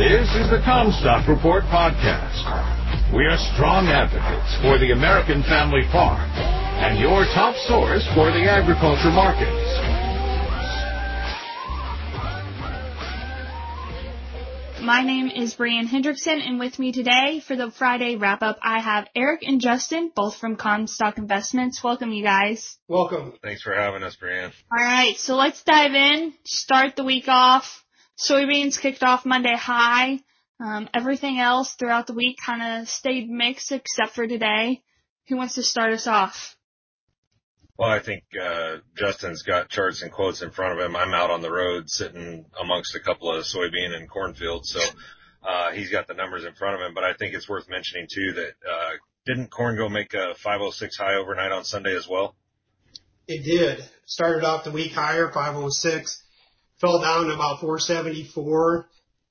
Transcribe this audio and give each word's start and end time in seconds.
This 0.00 0.30
is 0.30 0.48
the 0.48 0.62
Commstock 0.64 1.28
Report 1.28 1.62
podcast. 1.64 3.12
We 3.14 3.26
are 3.26 3.36
strong 3.52 3.88
advocates 3.88 4.56
for 4.62 4.78
the 4.78 4.92
American 4.92 5.42
family 5.42 5.82
farm 5.92 6.24
and 6.80 6.98
your 6.98 7.24
top 7.34 7.54
source 7.68 8.02
for 8.14 8.32
the 8.32 8.48
agriculture 8.48 9.10
markets. 9.12 9.60
My 14.80 15.04
name 15.04 15.26
is 15.26 15.54
Brianne 15.54 15.86
Hendrickson, 15.86 16.40
and 16.48 16.58
with 16.58 16.78
me 16.78 16.92
today 16.92 17.42
for 17.46 17.54
the 17.54 17.70
Friday 17.70 18.16
wrap 18.16 18.40
up, 18.40 18.56
I 18.62 18.80
have 18.80 19.06
Eric 19.14 19.42
and 19.42 19.60
Justin, 19.60 20.10
both 20.16 20.38
from 20.38 20.56
Commstock 20.56 21.18
Investments. 21.18 21.84
Welcome, 21.84 22.12
you 22.12 22.24
guys. 22.24 22.78
Welcome. 22.88 23.34
Thanks 23.42 23.60
for 23.60 23.74
having 23.74 24.02
us, 24.02 24.16
Brianne. 24.16 24.52
All 24.72 24.82
right, 24.82 25.18
so 25.18 25.36
let's 25.36 25.62
dive 25.62 25.92
in. 25.92 26.32
Start 26.46 26.96
the 26.96 27.04
week 27.04 27.28
off. 27.28 27.84
Soybeans 28.20 28.78
kicked 28.78 29.02
off 29.02 29.24
Monday 29.24 29.56
high. 29.56 30.20
Um, 30.62 30.88
everything 30.92 31.38
else 31.38 31.74
throughout 31.74 32.06
the 32.06 32.12
week 32.12 32.38
kind 32.44 32.82
of 32.82 32.88
stayed 32.88 33.30
mixed 33.30 33.72
except 33.72 34.14
for 34.14 34.26
today. 34.26 34.82
Who 35.28 35.36
wants 35.36 35.54
to 35.54 35.62
start 35.62 35.92
us 35.92 36.06
off? 36.06 36.56
Well, 37.78 37.88
I 37.88 38.00
think 38.00 38.24
uh, 38.38 38.76
Justin's 38.94 39.42
got 39.42 39.70
charts 39.70 40.02
and 40.02 40.12
quotes 40.12 40.42
in 40.42 40.50
front 40.50 40.78
of 40.78 40.84
him. 40.84 40.94
I'm 40.96 41.14
out 41.14 41.30
on 41.30 41.40
the 41.40 41.50
road 41.50 41.88
sitting 41.88 42.44
amongst 42.60 42.94
a 42.94 43.00
couple 43.00 43.34
of 43.34 43.44
soybean 43.44 43.96
and 43.96 44.06
cornfields, 44.06 44.70
so 44.70 44.80
uh, 45.42 45.70
he's 45.72 45.90
got 45.90 46.06
the 46.06 46.12
numbers 46.12 46.44
in 46.44 46.52
front 46.52 46.74
of 46.74 46.86
him. 46.86 46.92
But 46.92 47.04
I 47.04 47.14
think 47.14 47.34
it's 47.34 47.48
worth 47.48 47.70
mentioning 47.70 48.06
too 48.12 48.34
that 48.34 48.50
uh, 48.70 48.90
didn't 49.24 49.50
corn 49.50 49.76
go 49.76 49.88
make 49.88 50.12
a 50.12 50.34
506 50.34 50.98
high 50.98 51.14
overnight 51.14 51.52
on 51.52 51.64
Sunday 51.64 51.96
as 51.96 52.06
well? 52.06 52.36
It 53.26 53.44
did. 53.44 53.82
Started 54.04 54.44
off 54.44 54.64
the 54.64 54.72
week 54.72 54.92
higher, 54.92 55.30
506, 55.32 56.22
fell 56.80 57.00
down 57.00 57.26
to 57.26 57.34
about 57.34 57.60
474, 57.60 58.88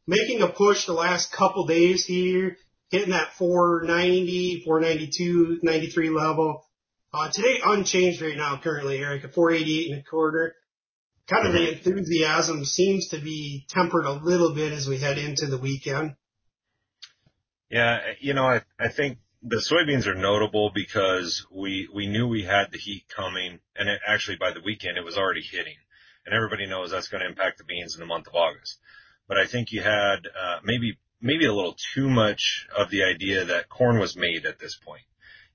making 0.08 0.42
a 0.42 0.50
push 0.50 0.86
the 0.86 0.94
last 0.94 1.32
couple 1.32 1.66
days 1.66 2.06
here, 2.06 2.58
hitting 2.90 3.12
that 3.12 3.34
490, 3.38 4.64
492, 4.66 5.60
93 5.64 6.10
level 6.10 6.66
uh, 7.14 7.30
today 7.32 7.60
unchanged 7.66 8.22
right 8.22 8.38
now 8.38 8.60
currently, 8.62 9.00
Eric, 9.00 9.24
at 9.24 9.34
488 9.34 9.92
and 9.92 10.00
a 10.02 10.04
quarter. 10.04 10.56
Kind 11.28 11.48
of 11.48 11.54
the 11.54 11.72
enthusiasm 11.74 12.66
seems 12.66 13.10
to 13.10 13.20
be 13.20 13.66
tempered 13.70 14.06
a 14.06 14.12
little 14.12 14.54
bit 14.54 14.74
as 14.74 14.88
we 14.88 15.00
head 15.00 15.18
into 15.18 15.46
the 15.48 15.58
weekend. 15.58 16.16
Yeah, 17.70 18.00
you 18.20 18.34
know, 18.34 18.46
I, 18.46 18.62
I 18.80 18.90
think 18.90 19.20
the 19.44 19.62
soybeans 19.62 20.08
are 20.08 20.16
notable 20.16 20.72
because 20.74 21.46
we, 21.52 21.88
we 21.94 22.08
knew 22.08 22.28
we 22.28 22.44
had 22.44 22.72
the 22.72 22.80
heat 22.80 23.06
coming 23.16 23.60
and 23.76 23.90
it 23.90 24.02
actually 24.08 24.38
by 24.38 24.52
the 24.52 24.62
weekend 24.64 24.98
it 24.98 25.06
was 25.06 25.18
already 25.18 25.42
hitting 25.42 25.76
and 26.30 26.36
everybody 26.36 26.68
knows 26.68 26.92
that's 26.92 27.08
going 27.08 27.22
to 27.22 27.28
impact 27.28 27.58
the 27.58 27.64
beans 27.64 27.96
in 27.96 28.00
the 28.00 28.06
month 28.06 28.28
of 28.28 28.36
August. 28.36 28.78
But 29.28 29.40
I 29.40 29.48
think 29.48 29.72
you 29.72 29.82
had, 29.82 30.28
uh, 30.28 30.60
maybe, 30.64 31.00
maybe 31.20 31.46
a 31.48 31.54
little 31.54 31.76
too 31.96 32.08
much 32.08 32.68
of 32.78 32.92
the 32.92 33.04
idea 33.04 33.46
that 33.46 33.68
corn 33.68 33.98
was 33.98 34.16
made 34.16 34.46
at 34.46 34.60
this. 34.60 34.80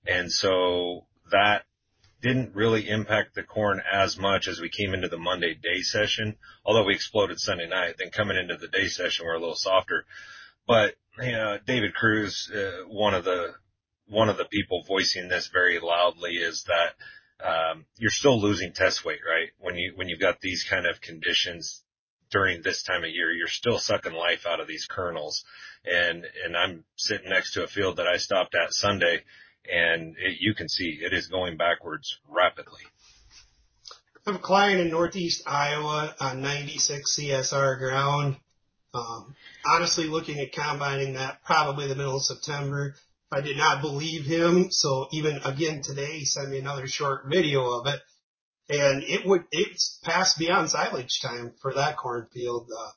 And 0.04 0.32
so 0.32 1.06
that 1.30 1.62
didn't 2.20 2.56
really 2.56 2.88
impact 2.88 3.36
the 3.36 3.44
corn 3.44 3.80
as 3.92 4.18
much 4.18 4.48
as 4.48 4.60
we 4.60 4.68
came 4.68 4.94
into 4.94 5.08
the 5.08 5.18
Monday 5.18 5.54
day 5.54 5.82
session, 5.82 6.36
although 6.64 6.84
we 6.84 6.94
exploded 6.94 7.38
Sunday 7.38 7.68
night. 7.68 7.94
Then 7.98 8.10
coming 8.10 8.36
into 8.36 8.56
the 8.56 8.68
day 8.68 8.88
session, 8.88 9.26
we're 9.26 9.34
a 9.34 9.40
little 9.40 9.54
softer. 9.54 10.06
But, 10.66 10.94
you 11.22 11.32
know, 11.32 11.58
David 11.64 11.94
Cruz, 11.94 12.50
uh, 12.52 12.88
one 12.88 13.14
of 13.14 13.24
the, 13.24 13.54
one 14.08 14.28
of 14.28 14.38
the 14.38 14.44
people 14.46 14.82
voicing 14.88 15.28
this 15.28 15.50
very 15.52 15.78
loudly 15.78 16.32
is 16.32 16.64
that, 16.64 16.94
um, 17.44 17.84
you're 17.98 18.10
still 18.10 18.40
losing 18.40 18.72
test 18.72 19.04
weight, 19.04 19.20
right? 19.28 19.48
When 19.74 19.82
you, 19.82 19.92
when 19.96 20.08
you've 20.08 20.20
got 20.20 20.40
these 20.40 20.64
kind 20.70 20.86
of 20.86 21.00
conditions 21.00 21.82
during 22.30 22.62
this 22.62 22.84
time 22.84 23.02
of 23.02 23.10
year, 23.10 23.32
you're 23.32 23.48
still 23.48 23.80
sucking 23.80 24.12
life 24.12 24.46
out 24.46 24.60
of 24.60 24.68
these 24.68 24.86
kernels. 24.88 25.44
And, 25.84 26.24
and 26.44 26.56
I'm 26.56 26.84
sitting 26.94 27.28
next 27.28 27.54
to 27.54 27.64
a 27.64 27.66
field 27.66 27.96
that 27.96 28.06
I 28.06 28.18
stopped 28.18 28.54
at 28.54 28.72
Sunday 28.72 29.24
and 29.68 30.14
it, 30.16 30.36
you 30.38 30.54
can 30.54 30.68
see 30.68 31.00
it 31.02 31.12
is 31.12 31.26
going 31.26 31.56
backwards 31.56 32.20
rapidly. 32.28 32.82
I 34.24 34.30
have 34.30 34.36
a 34.36 34.38
client 34.38 34.80
in 34.80 34.90
Northeast 34.90 35.42
Iowa 35.44 36.14
on 36.20 36.40
96 36.40 37.18
CSR 37.18 37.76
ground. 37.76 38.36
Um, 38.94 39.34
honestly, 39.66 40.04
looking 40.04 40.38
at 40.38 40.52
combining 40.52 41.14
that 41.14 41.42
probably 41.44 41.88
the 41.88 41.96
middle 41.96 42.18
of 42.18 42.22
September. 42.22 42.94
I 43.32 43.40
did 43.40 43.56
not 43.56 43.80
believe 43.80 44.24
him, 44.24 44.70
so 44.70 45.08
even 45.10 45.40
again 45.44 45.82
today, 45.82 46.20
he 46.20 46.24
sent 46.26 46.50
me 46.50 46.60
another 46.60 46.86
short 46.86 47.24
video 47.26 47.80
of 47.80 47.88
it, 47.88 48.00
and 48.68 49.02
it 49.02 49.26
would 49.26 49.44
it's 49.50 50.00
past 50.04 50.38
beyond 50.38 50.70
silage 50.70 51.20
time 51.22 51.52
for 51.60 51.74
that 51.74 51.96
cornfield. 51.96 52.68
Uh, 52.70 52.90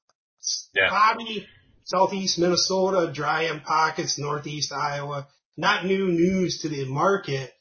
yeah. 0.74 0.90
Probably 0.90 1.46
southeast 1.84 2.40
Minnesota, 2.40 3.12
dry 3.14 3.44
in 3.44 3.60
pockets, 3.62 4.18
northeast 4.18 4.72
Iowa 4.72 5.28
not 5.58 5.86
new 5.86 6.08
news 6.08 6.60
to 6.62 6.70
the 6.70 6.86
market. 6.86 7.52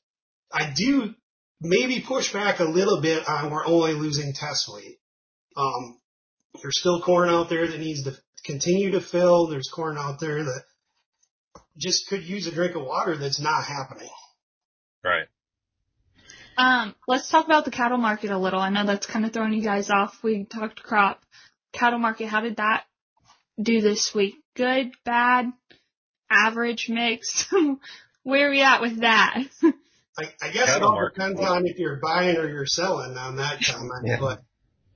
I 0.53 0.73
do 0.77 1.15
maybe 1.61 2.05
push 2.07 2.33
back 2.33 2.61
a 2.61 2.65
little 2.65 3.01
bit 3.01 3.27
on 3.29 3.51
we're 3.51 3.67
only 3.67 3.95
losing 3.95 4.35
test 4.35 4.69
weight. 4.73 4.99
Um, 5.57 5.99
there's 6.63 6.79
still 6.79 7.03
corn 7.03 7.31
out 7.31 7.49
there 7.49 7.67
that 7.67 7.81
needs 7.81 8.05
to 8.05 8.13
continue 8.45 8.93
to 8.93 9.01
fill. 9.01 9.49
There's 9.49 9.71
corn 9.75 9.97
out 9.99 10.21
there 10.21 10.45
that 10.45 10.63
just 11.79 12.07
could 12.09 12.23
use 12.23 12.47
a 12.47 12.53
drink 12.53 12.77
of 12.77 12.83
water 12.83 13.17
that's 13.17 13.41
not 13.41 13.65
happening. 13.65 14.11
Right. 16.59 16.83
Um, 16.83 16.95
let's 17.07 17.29
talk 17.29 17.47
about 17.47 17.65
the 17.65 17.71
cattle 17.71 17.99
market 17.99 18.31
a 18.31 18.39
little. 18.39 18.61
I 18.61 18.71
know 18.71 18.87
that's 18.87 19.07
kind 19.07 19.25
of 19.25 19.33
throwing 19.33 19.53
you 19.53 19.63
guys 19.63 19.91
off. 19.91 20.19
We 20.23 20.45
talked 20.45 20.83
crop. 20.83 21.23
Cattle 21.73 21.99
market, 21.99 22.27
how 22.29 22.41
did 22.41 22.57
that 22.57 22.85
do 23.61 23.81
this 23.81 24.15
week? 24.15 24.37
Good, 24.55 24.93
bad? 25.05 25.53
average 26.31 26.89
mix? 26.89 27.47
Where 28.23 28.49
are 28.49 28.51
we 28.51 28.63
at 28.63 28.81
with 28.81 29.01
that? 29.01 29.45
I, 30.19 30.25
I 30.43 30.51
guess 30.51 30.67
cattle 30.67 30.77
it 30.77 30.83
all 30.83 30.95
market. 30.95 31.15
depends 31.15 31.41
on 31.41 31.67
if 31.67 31.79
you're 31.79 32.01
buying 32.03 32.37
or 32.37 32.49
you're 32.49 32.67
selling 32.67 33.17
on 33.17 33.37
that 33.37 33.61
comment. 33.65 34.07
yeah. 34.07 34.19
But 34.19 34.43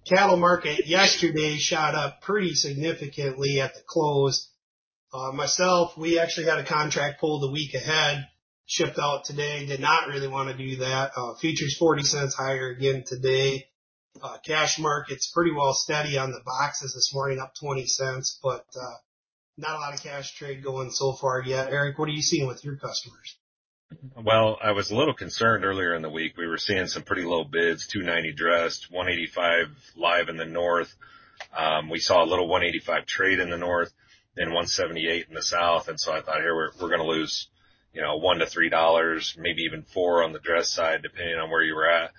cattle 0.09 0.37
market 0.37 0.87
yesterday 0.87 1.57
shot 1.57 1.95
up 1.95 2.23
pretty 2.23 2.55
significantly 2.55 3.61
at 3.61 3.75
the 3.75 3.83
close. 3.87 4.49
Uh, 5.13 5.33
myself, 5.33 5.97
we 5.97 6.19
actually 6.19 6.47
had 6.47 6.59
a 6.59 6.65
contract 6.65 7.21
pulled 7.21 7.45
a 7.45 7.53
week 7.53 7.75
ahead, 7.75 8.29
shipped 8.71 8.99
out 8.99 9.25
today. 9.25 9.67
Did 9.67 9.81
not 9.81 10.09
really 10.09 10.29
want 10.29 10.49
to 10.49 10.57
do 10.57 10.77
that. 10.77 11.11
Uh, 11.17 11.35
futures 11.35 11.77
40 11.77 12.05
cents 12.05 12.35
higher 12.35 12.69
again 12.69 13.03
today. 13.05 13.67
Uh, 14.23 14.39
cash 14.47 14.79
market's 14.79 15.31
pretty 15.31 15.51
well 15.53 15.75
steady 15.75 16.17
on 16.17 16.31
the 16.31 16.41
boxes 16.45 16.95
this 16.95 17.13
morning, 17.13 17.41
up 17.41 17.53
20 17.61 17.87
cents, 17.87 18.39
but, 18.43 18.65
uh, 18.81 18.97
not 19.57 19.77
a 19.77 19.79
lot 19.79 19.95
of 19.95 20.03
cash 20.03 20.35
trade 20.35 20.63
going 20.63 20.91
so 20.91 21.13
far 21.13 21.43
yet. 21.43 21.71
Eric, 21.71 21.99
what 21.99 22.09
are 22.09 22.13
you 22.13 22.23
seeing 22.23 22.47
with 22.47 22.65
your 22.65 22.77
customers? 22.77 23.37
Well, 24.17 24.57
I 24.63 24.71
was 24.71 24.91
a 24.91 24.97
little 24.97 25.15
concerned 25.15 25.65
earlier 25.65 25.95
in 25.95 26.03
the 26.03 26.09
week. 26.09 26.37
We 26.37 26.47
were 26.47 26.59
seeing 26.59 26.87
some 26.87 27.03
pretty 27.03 27.25
low 27.25 27.43
bids, 27.43 27.89
290 27.89 28.33
dressed, 28.37 28.91
185 28.91 29.67
live 29.97 30.29
in 30.29 30.37
the 30.37 30.45
north. 30.45 30.95
Um, 31.57 31.91
we 31.91 31.99
saw 31.99 32.23
a 32.23 32.27
little 32.27 32.47
185 32.47 33.07
trade 33.07 33.41
in 33.41 33.51
the 33.51 33.59
north, 33.59 33.93
then 34.37 34.47
178 34.47 35.27
in 35.29 35.35
the 35.35 35.43
south. 35.43 35.89
And 35.89 35.99
so 35.99 36.13
I 36.13 36.21
thought 36.21 36.41
here 36.41 36.55
we're, 36.55 36.71
we're 36.81 36.89
going 36.89 37.01
to 37.01 37.07
lose, 37.07 37.49
you 37.93 38.03
know, 38.03 38.17
one 38.17 38.39
to 38.39 38.47
three 38.47 38.69
dollars, 38.69 39.37
maybe 39.39 39.63
even 39.63 39.83
four 39.83 40.23
on 40.23 40.33
the 40.33 40.39
dress 40.39 40.71
side, 40.71 41.03
depending 41.03 41.37
on 41.37 41.51
where 41.51 41.63
you 41.63 41.75
were 41.75 41.89
at. 41.89 42.13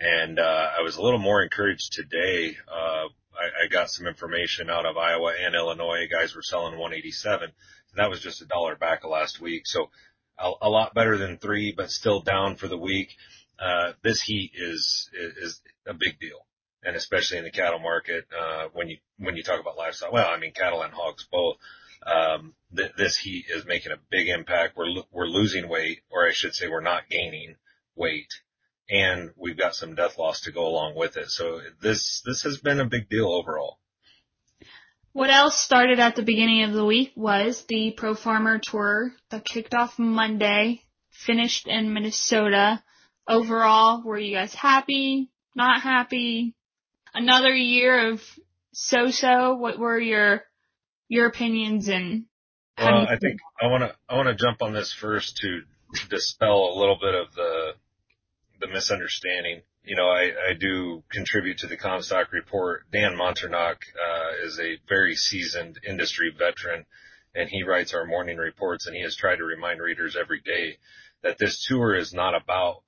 And, 0.00 0.38
uh, 0.38 0.70
I 0.78 0.82
was 0.82 0.96
a 0.96 1.02
little 1.02 1.20
more 1.20 1.42
encouraged 1.42 1.92
today, 1.92 2.56
uh, 2.68 3.06
I, 3.34 3.64
I 3.64 3.68
got 3.68 3.90
some 3.90 4.06
information 4.06 4.70
out 4.70 4.86
of 4.86 4.96
Iowa 4.96 5.32
and 5.44 5.54
Illinois. 5.54 6.06
Guys 6.10 6.34
were 6.34 6.42
selling 6.42 6.78
187. 6.78 7.50
That 7.96 8.10
was 8.10 8.20
just 8.20 8.42
a 8.42 8.46
dollar 8.46 8.76
back 8.76 9.04
of 9.04 9.10
last 9.10 9.40
week. 9.40 9.62
So 9.66 9.90
a, 10.38 10.52
a 10.62 10.68
lot 10.68 10.94
better 10.94 11.18
than 11.18 11.38
three, 11.38 11.72
but 11.76 11.90
still 11.90 12.20
down 12.20 12.56
for 12.56 12.68
the 12.68 12.78
week. 12.78 13.10
Uh, 13.58 13.92
this 14.02 14.22
heat 14.22 14.52
is, 14.54 15.10
is, 15.14 15.36
is 15.36 15.60
a 15.86 15.94
big 15.94 16.18
deal. 16.18 16.46
And 16.84 16.96
especially 16.96 17.38
in 17.38 17.44
the 17.44 17.50
cattle 17.50 17.78
market, 17.78 18.24
uh, 18.36 18.66
when 18.72 18.88
you, 18.88 18.96
when 19.18 19.36
you 19.36 19.42
talk 19.42 19.60
about 19.60 19.76
livestock, 19.76 20.12
well, 20.12 20.28
I 20.28 20.38
mean, 20.38 20.52
cattle 20.52 20.82
and 20.82 20.92
hogs 20.92 21.26
both, 21.30 21.56
um, 22.06 22.54
th- 22.76 22.92
this 22.96 23.16
heat 23.16 23.46
is 23.48 23.64
making 23.64 23.92
a 23.92 24.00
big 24.10 24.28
impact. 24.28 24.76
We're, 24.76 24.86
lo- 24.86 25.06
we're 25.10 25.26
losing 25.26 25.68
weight, 25.68 26.00
or 26.10 26.26
I 26.26 26.32
should 26.32 26.54
say 26.54 26.68
we're 26.68 26.80
not 26.80 27.08
gaining 27.08 27.56
weight 27.96 28.28
and 28.90 29.30
we've 29.36 29.58
got 29.58 29.74
some 29.74 29.94
death 29.94 30.18
loss 30.18 30.42
to 30.42 30.52
go 30.52 30.66
along 30.66 30.94
with 30.96 31.16
it. 31.16 31.30
So 31.30 31.60
this, 31.80 32.22
this 32.26 32.42
has 32.42 32.58
been 32.58 32.80
a 32.80 32.84
big 32.84 33.08
deal 33.08 33.28
overall. 33.28 33.78
What 35.12 35.30
else 35.30 35.56
started 35.56 35.98
at 35.98 36.16
the 36.16 36.22
beginning 36.22 36.64
of 36.64 36.72
the 36.72 36.84
week 36.84 37.12
was 37.16 37.64
the 37.68 37.92
Pro 37.96 38.14
Farmer 38.14 38.58
Tour 38.58 39.12
that 39.30 39.44
kicked 39.44 39.74
off 39.74 39.98
Monday, 39.98 40.82
finished 41.10 41.66
in 41.68 41.92
Minnesota. 41.92 42.82
Overall, 43.28 44.02
were 44.02 44.18
you 44.18 44.34
guys 44.34 44.54
happy? 44.54 45.30
Not 45.54 45.82
happy? 45.82 46.54
Another 47.14 47.54
year 47.54 48.12
of 48.12 48.22
so-so. 48.72 49.54
What 49.54 49.78
were 49.78 49.98
your 49.98 50.44
your 51.12 51.26
opinions 51.26 51.88
and? 51.88 52.24
Well, 52.78 53.06
I 53.06 53.18
think 53.18 53.38
I 53.60 53.66
want 53.66 53.82
to 53.82 53.94
I 54.08 54.16
want 54.16 54.28
to 54.28 54.34
jump 54.34 54.62
on 54.62 54.72
this 54.72 54.92
first 54.92 55.36
to 55.42 55.60
dispel 56.08 56.72
a 56.74 56.78
little 56.78 56.96
bit 57.00 57.14
of 57.14 57.34
the 57.34 57.72
the 58.60 58.68
misunderstanding. 58.68 59.60
You 59.84 59.96
know, 59.96 60.08
I, 60.08 60.30
I 60.50 60.54
do 60.58 61.02
contribute 61.10 61.58
to 61.58 61.66
the 61.66 61.76
Commstock 61.76 62.32
report. 62.32 62.84
Dan 62.90 63.16
Manternach, 63.16 63.76
uh, 63.76 64.46
is 64.46 64.58
a 64.58 64.78
very 64.88 65.14
seasoned 65.14 65.80
industry 65.86 66.32
veteran 66.36 66.86
and 67.34 67.48
he 67.48 67.62
writes 67.62 67.94
our 67.94 68.06
morning 68.06 68.36
reports 68.36 68.86
and 68.86 68.94
he 68.94 69.02
has 69.02 69.16
tried 69.16 69.36
to 69.36 69.44
remind 69.44 69.80
readers 69.80 70.16
every 70.20 70.40
day 70.40 70.76
that 71.22 71.38
this 71.38 71.64
tour 71.66 71.94
is 71.94 72.12
not 72.12 72.34
about 72.34 72.82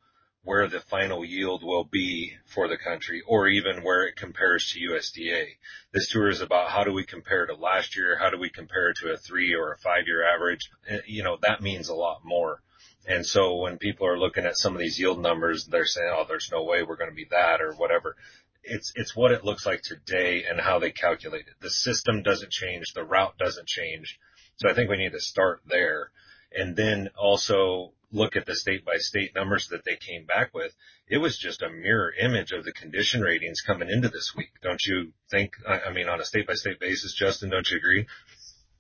where 0.45 0.69
the 0.69 0.81
final 0.81 1.25
yield 1.25 1.65
will 1.65 1.85
be 1.85 2.37
for 2.45 2.69
the 2.69 2.77
country 2.77 3.23
or 3.27 3.49
even 3.49 3.83
where 3.83 4.07
it 4.07 4.17
compares 4.17 4.71
to 4.71 4.81
USDA. 4.81 5.47
This 5.93 6.09
tour 6.09 6.29
is 6.29 6.43
about 6.43 6.71
how 6.71 6.85
do 6.85 6.93
we 6.93 7.05
compare 7.05 7.47
to 7.47 7.55
last 7.55 7.97
year? 7.97 8.19
How 8.19 8.31
do 8.31 8.39
we 8.39 8.51
compare 8.51 8.93
to 8.93 9.13
a 9.13 9.17
three 9.17 9.55
or 9.55 9.73
a 9.73 9.79
five 9.79 10.07
year 10.07 10.23
average? 10.23 10.71
Eh, 10.87 10.99
you 11.07 11.23
know, 11.23 11.39
that 11.43 11.63
means 11.63 11.89
a 11.89 11.95
lot 11.95 12.25
more. 12.25 12.61
And 13.07 13.25
so 13.25 13.57
when 13.57 13.79
people 13.79 14.07
are 14.07 14.19
looking 14.19 14.45
at 14.45 14.59
some 14.59 14.75
of 14.75 14.81
these 14.81 14.99
yield 14.99 15.21
numbers, 15.21 15.67
they're 15.67 15.87
saying, 15.87 16.13
oh, 16.15 16.25
there's 16.29 16.51
no 16.53 16.63
way 16.63 16.83
we're 16.83 16.97
going 16.97 17.11
to 17.11 17.17
be 17.17 17.29
that 17.31 17.61
or 17.61 17.73
whatever. 17.73 18.17
It's, 18.63 18.93
it's 18.97 19.17
what 19.17 19.33
it 19.33 19.45
looks 19.45 19.67
like 19.67 19.83
today 19.83 20.45
and 20.49 20.61
how 20.61 20.79
they 20.79 20.91
calculate 20.91 21.47
it. 21.47 21.55
The 21.61 21.71
system 21.71 22.23
doesn't 22.23 22.51
change. 22.51 22.93
The 22.95 23.05
route 23.05 23.37
doesn't 23.39 23.67
change. 23.67 24.19
So 24.57 24.71
I 24.71 24.75
think 24.75 24.89
we 24.89 24.97
need 24.97 25.13
to 25.13 25.21
start 25.21 25.61
there 25.67 26.11
and 26.55 26.77
then 26.77 27.11
also 27.19 27.93
look 28.13 28.37
at 28.37 28.47
the 28.47 28.55
state 28.55 28.85
by 28.85 28.97
state 28.97 29.35
numbers 29.35 29.69
that 29.71 29.85
they 29.85 29.97
came 29.97 30.27
back 30.27 30.55
with. 30.55 30.73
It 31.09 31.19
was 31.19 31.37
just 31.37 31.63
a 31.63 31.71
mirror 31.71 32.13
image 32.19 32.53
of 32.53 32.65
the 32.65 32.73
condition 32.73 33.21
ratings 33.21 33.61
coming 33.61 33.89
into 33.91 34.09
this 34.09 34.33
week. 34.37 34.51
Don't 34.63 34.81
you 34.87 35.13
think? 35.31 35.53
I 35.67 35.93
mean, 35.93 36.09
on 36.09 36.21
a 36.21 36.25
state 36.25 36.47
by 36.47 36.55
state 36.55 36.81
basis, 36.81 37.15
Justin, 37.15 37.51
don't 37.51 37.69
you 37.71 37.77
agree? 37.77 38.07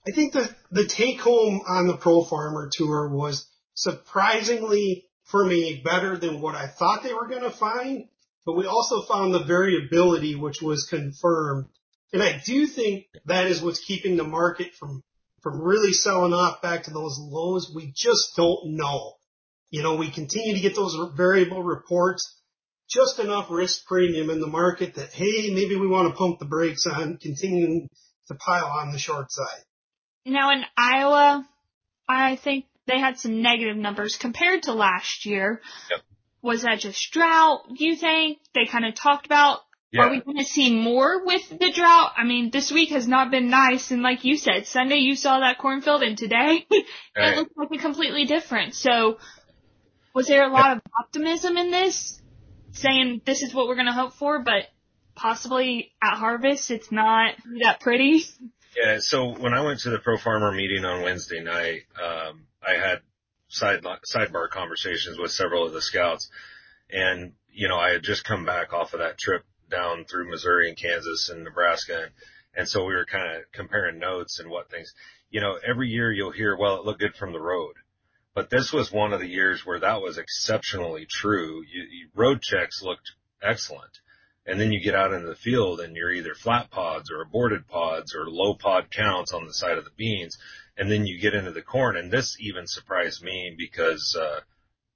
I 0.06 0.11
think 0.11 0.32
the, 0.32 0.55
the 0.71 0.87
take 0.87 1.21
home 1.21 1.62
on 1.67 1.87
the 1.87 1.97
Pro 1.97 2.25
Farmer 2.25 2.69
Tour 2.73 3.09
was 3.09 3.47
surprisingly 3.75 5.06
for 5.25 5.44
me 5.44 5.81
better 5.85 6.17
than 6.17 6.41
what 6.41 6.55
I 6.55 6.69
thought 6.69 7.03
they 7.03 7.15
were 7.15 7.29
going 7.29 7.43
to 7.43 7.50
find. 7.50 8.09
But 8.44 8.56
we 8.56 8.67
also 8.67 9.03
found 9.03 9.32
the 9.32 9.44
variability, 9.44 10.35
which 10.35 10.61
was 10.61 10.87
confirmed. 10.87 11.67
And 12.12 12.23
I 12.23 12.41
do 12.44 12.67
think 12.67 13.06
that 13.25 13.47
is 13.47 13.62
what's 13.62 13.82
keeping 13.82 14.17
the 14.17 14.25
market 14.25 14.75
from 14.75 15.03
from 15.44 15.61
really 15.61 15.93
selling 15.93 16.32
off 16.32 16.62
back 16.62 16.85
to 16.85 16.91
those 16.91 17.19
lows, 17.20 17.70
we 17.73 17.93
just 17.94 18.32
don't 18.35 18.76
know. 18.76 19.12
You 19.70 19.82
know, 19.82 19.96
we 19.96 20.11
continue 20.11 20.55
to 20.55 20.61
get 20.61 20.75
those 20.75 20.96
variable 21.14 21.62
reports, 21.62 22.41
just 22.88 23.19
enough 23.19 23.50
risk 23.50 23.87
premium 23.87 24.31
in 24.31 24.41
the 24.41 24.46
market 24.46 24.94
that, 24.94 25.12
hey, 25.12 25.52
maybe 25.52 25.76
we 25.76 25.87
want 25.87 26.08
to 26.08 26.17
pump 26.17 26.38
the 26.38 26.46
brakes 26.46 26.87
on 26.87 27.19
continuing 27.19 27.91
to 28.29 28.35
pile 28.35 28.64
on 28.64 28.91
the 28.91 28.99
short 28.99 29.31
side. 29.31 29.64
Now 30.25 30.50
in 30.50 30.64
Iowa, 30.79 31.46
I 32.08 32.37
think 32.37 32.64
they 32.87 32.99
had 32.99 33.19
some 33.19 33.43
negative 33.43 33.76
numbers 33.76 34.17
compared 34.17 34.62
to 34.62 34.73
last 34.73 35.26
year. 35.26 35.61
Yep. 35.91 36.00
Was 36.41 36.62
that 36.62 36.81
just 36.81 37.11
drought, 37.12 37.64
you 37.76 37.96
think? 37.96 38.38
They 38.55 38.64
kind 38.64 38.87
of 38.87 38.94
talked 38.94 39.26
about 39.26 39.61
yeah. 39.94 40.06
Are 40.06 40.11
we 40.11 40.20
going 40.20 40.38
to 40.38 40.44
see 40.44 40.75
more 40.75 41.25
with 41.25 41.49
the 41.49 41.70
drought? 41.73 42.14
I 42.17 42.25
mean, 42.25 42.50
this 42.50 42.73
week 42.73 42.91
has 42.91 43.06
not 43.06 43.31
been 43.31 43.49
nice, 43.49 43.93
and 43.93 44.02
like 44.02 44.25
you 44.25 44.37
said, 44.37 44.67
Sunday 44.67 44.96
you 44.96 45.14
saw 45.14 45.38
that 45.38 45.58
cornfield, 45.58 46.02
and 46.02 46.19
today 46.19 46.67
it 46.70 46.87
right. 47.17 47.37
looks 47.37 47.52
like 47.56 47.69
a 47.73 47.79
completely 47.79 48.25
different. 48.25 48.75
So, 48.75 49.19
was 50.12 50.26
there 50.26 50.44
a 50.44 50.52
lot 50.52 50.76
of 50.76 50.82
optimism 50.99 51.56
in 51.56 51.70
this, 51.70 52.20
saying 52.73 53.20
this 53.25 53.43
is 53.43 53.55
what 53.55 53.69
we're 53.69 53.76
going 53.76 53.87
to 53.87 53.93
hope 53.93 54.14
for, 54.14 54.43
but 54.43 54.64
possibly 55.14 55.93
at 56.02 56.17
harvest 56.17 56.73
it's 56.73 56.91
not 56.91 57.37
that 57.62 57.79
pretty? 57.79 58.25
Yeah. 58.76 58.99
So 58.99 59.29
when 59.38 59.55
I 59.55 59.61
went 59.61 59.79
to 59.81 59.91
the 59.91 59.99
Pro 60.00 60.19
Farmer 60.19 60.50
meeting 60.50 60.85
on 60.85 61.02
Wednesday 61.02 61.41
night, 61.41 61.82
um, 62.02 62.46
I 62.67 62.85
had 62.85 62.99
side 63.46 63.85
sidebar 64.12 64.49
conversations 64.50 65.19
with 65.20 65.31
several 65.31 65.64
of 65.64 65.73
the 65.73 65.82
scouts, 65.82 66.29
and 66.91 67.35
you 67.49 67.69
know 67.69 67.76
I 67.76 67.91
had 67.91 68.02
just 68.02 68.25
come 68.25 68.44
back 68.44 68.73
off 68.73 68.93
of 68.93 68.99
that 68.99 69.19
trip 69.19 69.44
down 69.75 70.05
through 70.05 70.31
Missouri 70.31 70.69
and 70.69 70.79
Kansas 70.79 71.31
and 71.32 71.44
Nebraska. 71.44 72.09
And, 72.56 72.69
so 72.69 72.85
we 72.85 72.94
were 72.94 73.06
kind 73.06 73.37
of 73.37 73.43
comparing 73.53 73.99
notes 73.99 74.38
and 74.38 74.49
what 74.49 74.71
things, 74.71 74.93
you 75.31 75.41
know, 75.41 75.59
every 75.67 75.88
year 75.88 76.12
you'll 76.12 76.31
hear, 76.31 76.56
well, 76.56 76.76
it 76.76 76.85
looked 76.85 77.00
good 77.00 77.15
from 77.15 77.32
the 77.32 77.41
road. 77.41 77.75
But 78.35 78.50
this 78.50 78.73
was 78.73 78.93
one 78.93 79.12
of 79.12 79.21
the 79.21 79.29
years 79.29 79.65
where 79.65 79.81
that 79.81 80.00
was 80.00 80.19
exceptionally 80.19 81.06
true. 81.09 81.62
You, 81.62 81.82
you, 81.82 82.09
road 82.15 82.43
checks 82.43 82.82
looked 82.82 83.12
excellent. 83.43 83.91
And 84.47 84.61
then 84.61 84.73
you 84.73 84.81
get 84.82 84.94
out 84.94 85.12
into 85.12 85.29
the 85.29 85.37
field 85.37 85.81
and 85.81 85.97
you're 85.97 86.12
either 86.12 86.35
flat 86.35 86.70
pods 86.70 87.11
or 87.11 87.23
aborted 87.23 87.67
pods 87.67 88.15
or 88.15 88.29
low 88.29 88.55
pod 88.55 88.91
counts 88.91 89.32
on 89.32 89.47
the 89.47 89.55
side 89.55 89.79
of 89.79 89.85
the 89.85 89.91
beans. 89.97 90.37
And 90.77 90.91
then 90.91 91.06
you 91.06 91.19
get 91.19 91.35
into 91.35 91.53
the 91.53 91.62
corn. 91.62 91.97
And 91.97 92.11
this 92.11 92.37
even 92.41 92.67
surprised 92.67 93.23
me 93.23 93.55
because, 93.56 94.17
uh, 94.20 94.41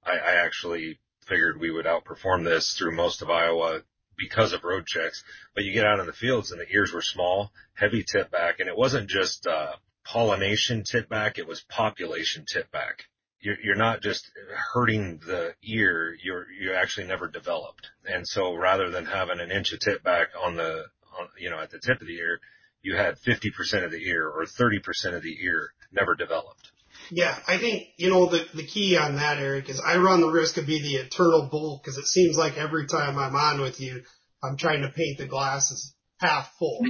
I, 0.05 0.17
I 0.17 0.45
actually 0.45 0.99
figured 1.27 1.59
we 1.59 1.71
would 1.71 1.85
outperform 1.85 2.43
this 2.43 2.75
through 2.77 2.95
most 2.95 3.21
of 3.21 3.29
Iowa 3.29 3.81
because 4.19 4.53
of 4.53 4.63
road 4.63 4.85
checks. 4.85 5.23
But 5.55 5.63
you 5.63 5.73
get 5.73 5.85
out 5.85 5.99
in 5.99 6.05
the 6.05 6.13
fields 6.13 6.51
and 6.51 6.59
the 6.59 6.69
ears 6.71 6.93
were 6.93 7.01
small, 7.01 7.51
heavy 7.73 8.03
tip 8.03 8.29
back, 8.31 8.59
and 8.59 8.69
it 8.69 8.77
wasn't 8.77 9.09
just 9.09 9.47
uh, 9.47 9.73
pollination 10.03 10.83
tip 10.83 11.09
back; 11.09 11.39
it 11.39 11.47
was 11.47 11.61
population 11.61 12.45
tip 12.51 12.71
back. 12.71 13.05
You're, 13.41 13.59
you're 13.63 13.75
not 13.75 14.01
just 14.01 14.29
hurting 14.73 15.19
the 15.25 15.55
ear; 15.63 16.15
you're 16.21 16.45
you 16.51 16.73
actually 16.73 17.07
never 17.07 17.27
developed. 17.27 17.87
And 18.05 18.27
so, 18.27 18.53
rather 18.53 18.89
than 18.89 19.05
having 19.05 19.39
an 19.39 19.51
inch 19.51 19.71
of 19.73 19.79
tip 19.79 20.03
back 20.03 20.29
on 20.39 20.55
the 20.55 20.85
on, 21.17 21.29
you 21.37 21.49
know 21.49 21.59
at 21.59 21.71
the 21.71 21.79
tip 21.79 22.01
of 22.01 22.07
the 22.07 22.17
ear, 22.17 22.39
you 22.81 22.95
had 22.95 23.17
50% 23.19 23.83
of 23.83 23.91
the 23.91 24.07
ear 24.07 24.27
or 24.27 24.45
30% 24.45 25.13
of 25.13 25.23
the 25.23 25.37
ear 25.43 25.73
never 25.91 26.15
developed. 26.15 26.71
Yeah, 27.11 27.37
I 27.47 27.57
think, 27.57 27.87
you 27.97 28.09
know, 28.09 28.27
the, 28.27 28.45
the 28.53 28.65
key 28.65 28.97
on 28.97 29.15
that, 29.15 29.39
Eric, 29.39 29.69
is 29.69 29.81
I 29.85 29.97
run 29.97 30.21
the 30.21 30.29
risk 30.29 30.57
of 30.57 30.67
being 30.67 30.83
the 30.83 30.95
eternal 30.95 31.47
bull 31.49 31.81
because 31.81 31.97
it 31.97 32.05
seems 32.05 32.37
like 32.37 32.57
every 32.57 32.87
time 32.87 33.17
I'm 33.17 33.35
on 33.35 33.61
with 33.61 33.79
you, 33.79 34.03
I'm 34.43 34.57
trying 34.57 34.83
to 34.83 34.89
paint 34.89 35.17
the 35.17 35.25
glasses 35.25 35.95
half 36.17 36.51
full. 36.59 36.85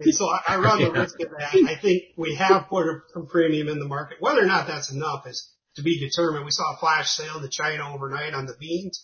And 0.00 0.14
so 0.14 0.26
I, 0.26 0.54
I 0.54 0.56
run 0.58 0.82
the 0.82 0.90
risk 1.00 1.18
of 1.20 1.28
that. 1.38 1.54
I 1.66 1.76
think 1.80 2.02
we 2.16 2.34
have 2.34 2.68
put 2.68 2.86
a, 2.86 3.20
a 3.20 3.26
premium 3.26 3.68
in 3.68 3.78
the 3.78 3.88
market. 3.88 4.18
Whether 4.20 4.42
or 4.42 4.46
not 4.46 4.66
that's 4.66 4.92
enough 4.92 5.26
is 5.26 5.50
to 5.76 5.82
be 5.82 5.98
determined. 5.98 6.44
We 6.44 6.50
saw 6.50 6.74
a 6.74 6.78
flash 6.78 7.10
sale 7.10 7.40
to 7.40 7.48
China 7.48 7.92
overnight 7.94 8.34
on 8.34 8.46
the 8.46 8.56
beans. 8.58 9.02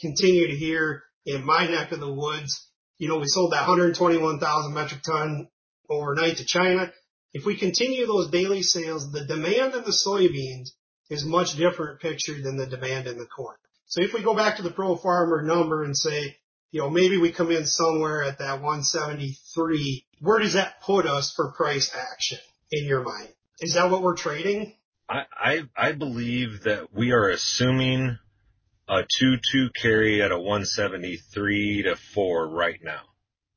Continue 0.00 0.48
to 0.48 0.56
hear 0.56 1.02
in 1.24 1.44
my 1.44 1.66
neck 1.66 1.92
of 1.92 2.00
the 2.00 2.12
woods, 2.12 2.68
you 2.98 3.08
know, 3.08 3.18
we 3.18 3.26
sold 3.26 3.52
that 3.52 3.66
121,000 3.66 4.72
metric 4.72 5.00
ton 5.02 5.48
overnight 5.90 6.36
to 6.38 6.44
China. 6.44 6.92
If 7.32 7.44
we 7.44 7.56
continue 7.56 8.06
those 8.06 8.30
daily 8.30 8.62
sales, 8.62 9.12
the 9.12 9.24
demand 9.24 9.74
in 9.74 9.82
the 9.84 9.90
soybeans 9.90 10.70
is 11.10 11.24
much 11.24 11.56
different 11.56 12.00
picture 12.00 12.40
than 12.40 12.56
the 12.56 12.66
demand 12.66 13.06
in 13.06 13.18
the 13.18 13.26
corn. 13.26 13.56
So 13.86 14.02
if 14.02 14.12
we 14.12 14.22
go 14.22 14.34
back 14.34 14.56
to 14.56 14.62
the 14.62 14.70
pro 14.70 14.96
farmer 14.96 15.42
number 15.42 15.84
and 15.84 15.96
say, 15.96 16.36
you 16.72 16.80
know, 16.80 16.90
maybe 16.90 17.16
we 17.16 17.32
come 17.32 17.50
in 17.50 17.64
somewhere 17.64 18.24
at 18.24 18.38
that 18.38 18.60
173, 18.60 20.06
where 20.20 20.40
does 20.40 20.54
that 20.54 20.80
put 20.82 21.06
us 21.06 21.32
for 21.34 21.52
price 21.52 21.94
action 21.94 22.38
in 22.72 22.84
your 22.86 23.02
mind? 23.02 23.28
Is 23.60 23.74
that 23.74 23.90
what 23.90 24.02
we're 24.02 24.16
trading? 24.16 24.74
I, 25.08 25.22
I, 25.32 25.62
I 25.76 25.92
believe 25.92 26.64
that 26.64 26.92
we 26.92 27.12
are 27.12 27.30
assuming 27.30 28.18
a 28.88 29.02
2-2 29.22 29.68
carry 29.80 30.20
at 30.22 30.32
a 30.32 30.38
173 30.38 31.84
to 31.84 31.96
4 31.96 32.48
right 32.48 32.78
now. 32.82 33.02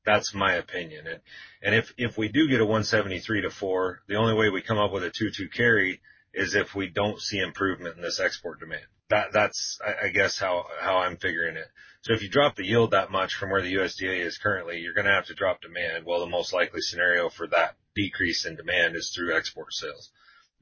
That's 0.04 0.34
my 0.34 0.54
opinion. 0.54 1.06
And, 1.06 1.20
and 1.62 1.74
if, 1.74 1.92
if 1.98 2.16
we 2.16 2.28
do 2.28 2.48
get 2.48 2.60
a 2.60 2.64
173 2.64 3.42
to 3.42 3.50
4, 3.50 4.02
the 4.08 4.16
only 4.16 4.34
way 4.34 4.48
we 4.48 4.62
come 4.62 4.78
up 4.78 4.92
with 4.92 5.04
a 5.04 5.10
2-2 5.10 5.52
carry 5.54 6.00
is 6.32 6.54
if 6.54 6.74
we 6.74 6.88
don't 6.88 7.20
see 7.20 7.38
improvement 7.38 7.96
in 7.96 8.02
this 8.02 8.20
export 8.20 8.60
demand. 8.60 8.86
That, 9.10 9.28
that's, 9.32 9.78
I, 9.84 10.06
I 10.06 10.08
guess 10.10 10.38
how, 10.38 10.64
how 10.80 10.98
I'm 10.98 11.16
figuring 11.16 11.56
it. 11.56 11.66
So 12.02 12.14
if 12.14 12.22
you 12.22 12.30
drop 12.30 12.56
the 12.56 12.64
yield 12.64 12.92
that 12.92 13.10
much 13.10 13.34
from 13.34 13.50
where 13.50 13.60
the 13.60 13.74
USDA 13.74 14.24
is 14.24 14.38
currently, 14.38 14.78
you're 14.78 14.94
going 14.94 15.06
to 15.06 15.12
have 15.12 15.26
to 15.26 15.34
drop 15.34 15.60
demand. 15.60 16.06
Well, 16.06 16.20
the 16.20 16.30
most 16.30 16.52
likely 16.52 16.80
scenario 16.80 17.28
for 17.28 17.46
that 17.48 17.76
decrease 17.94 18.46
in 18.46 18.56
demand 18.56 18.96
is 18.96 19.12
through 19.14 19.36
export 19.36 19.72
sales 19.74 20.10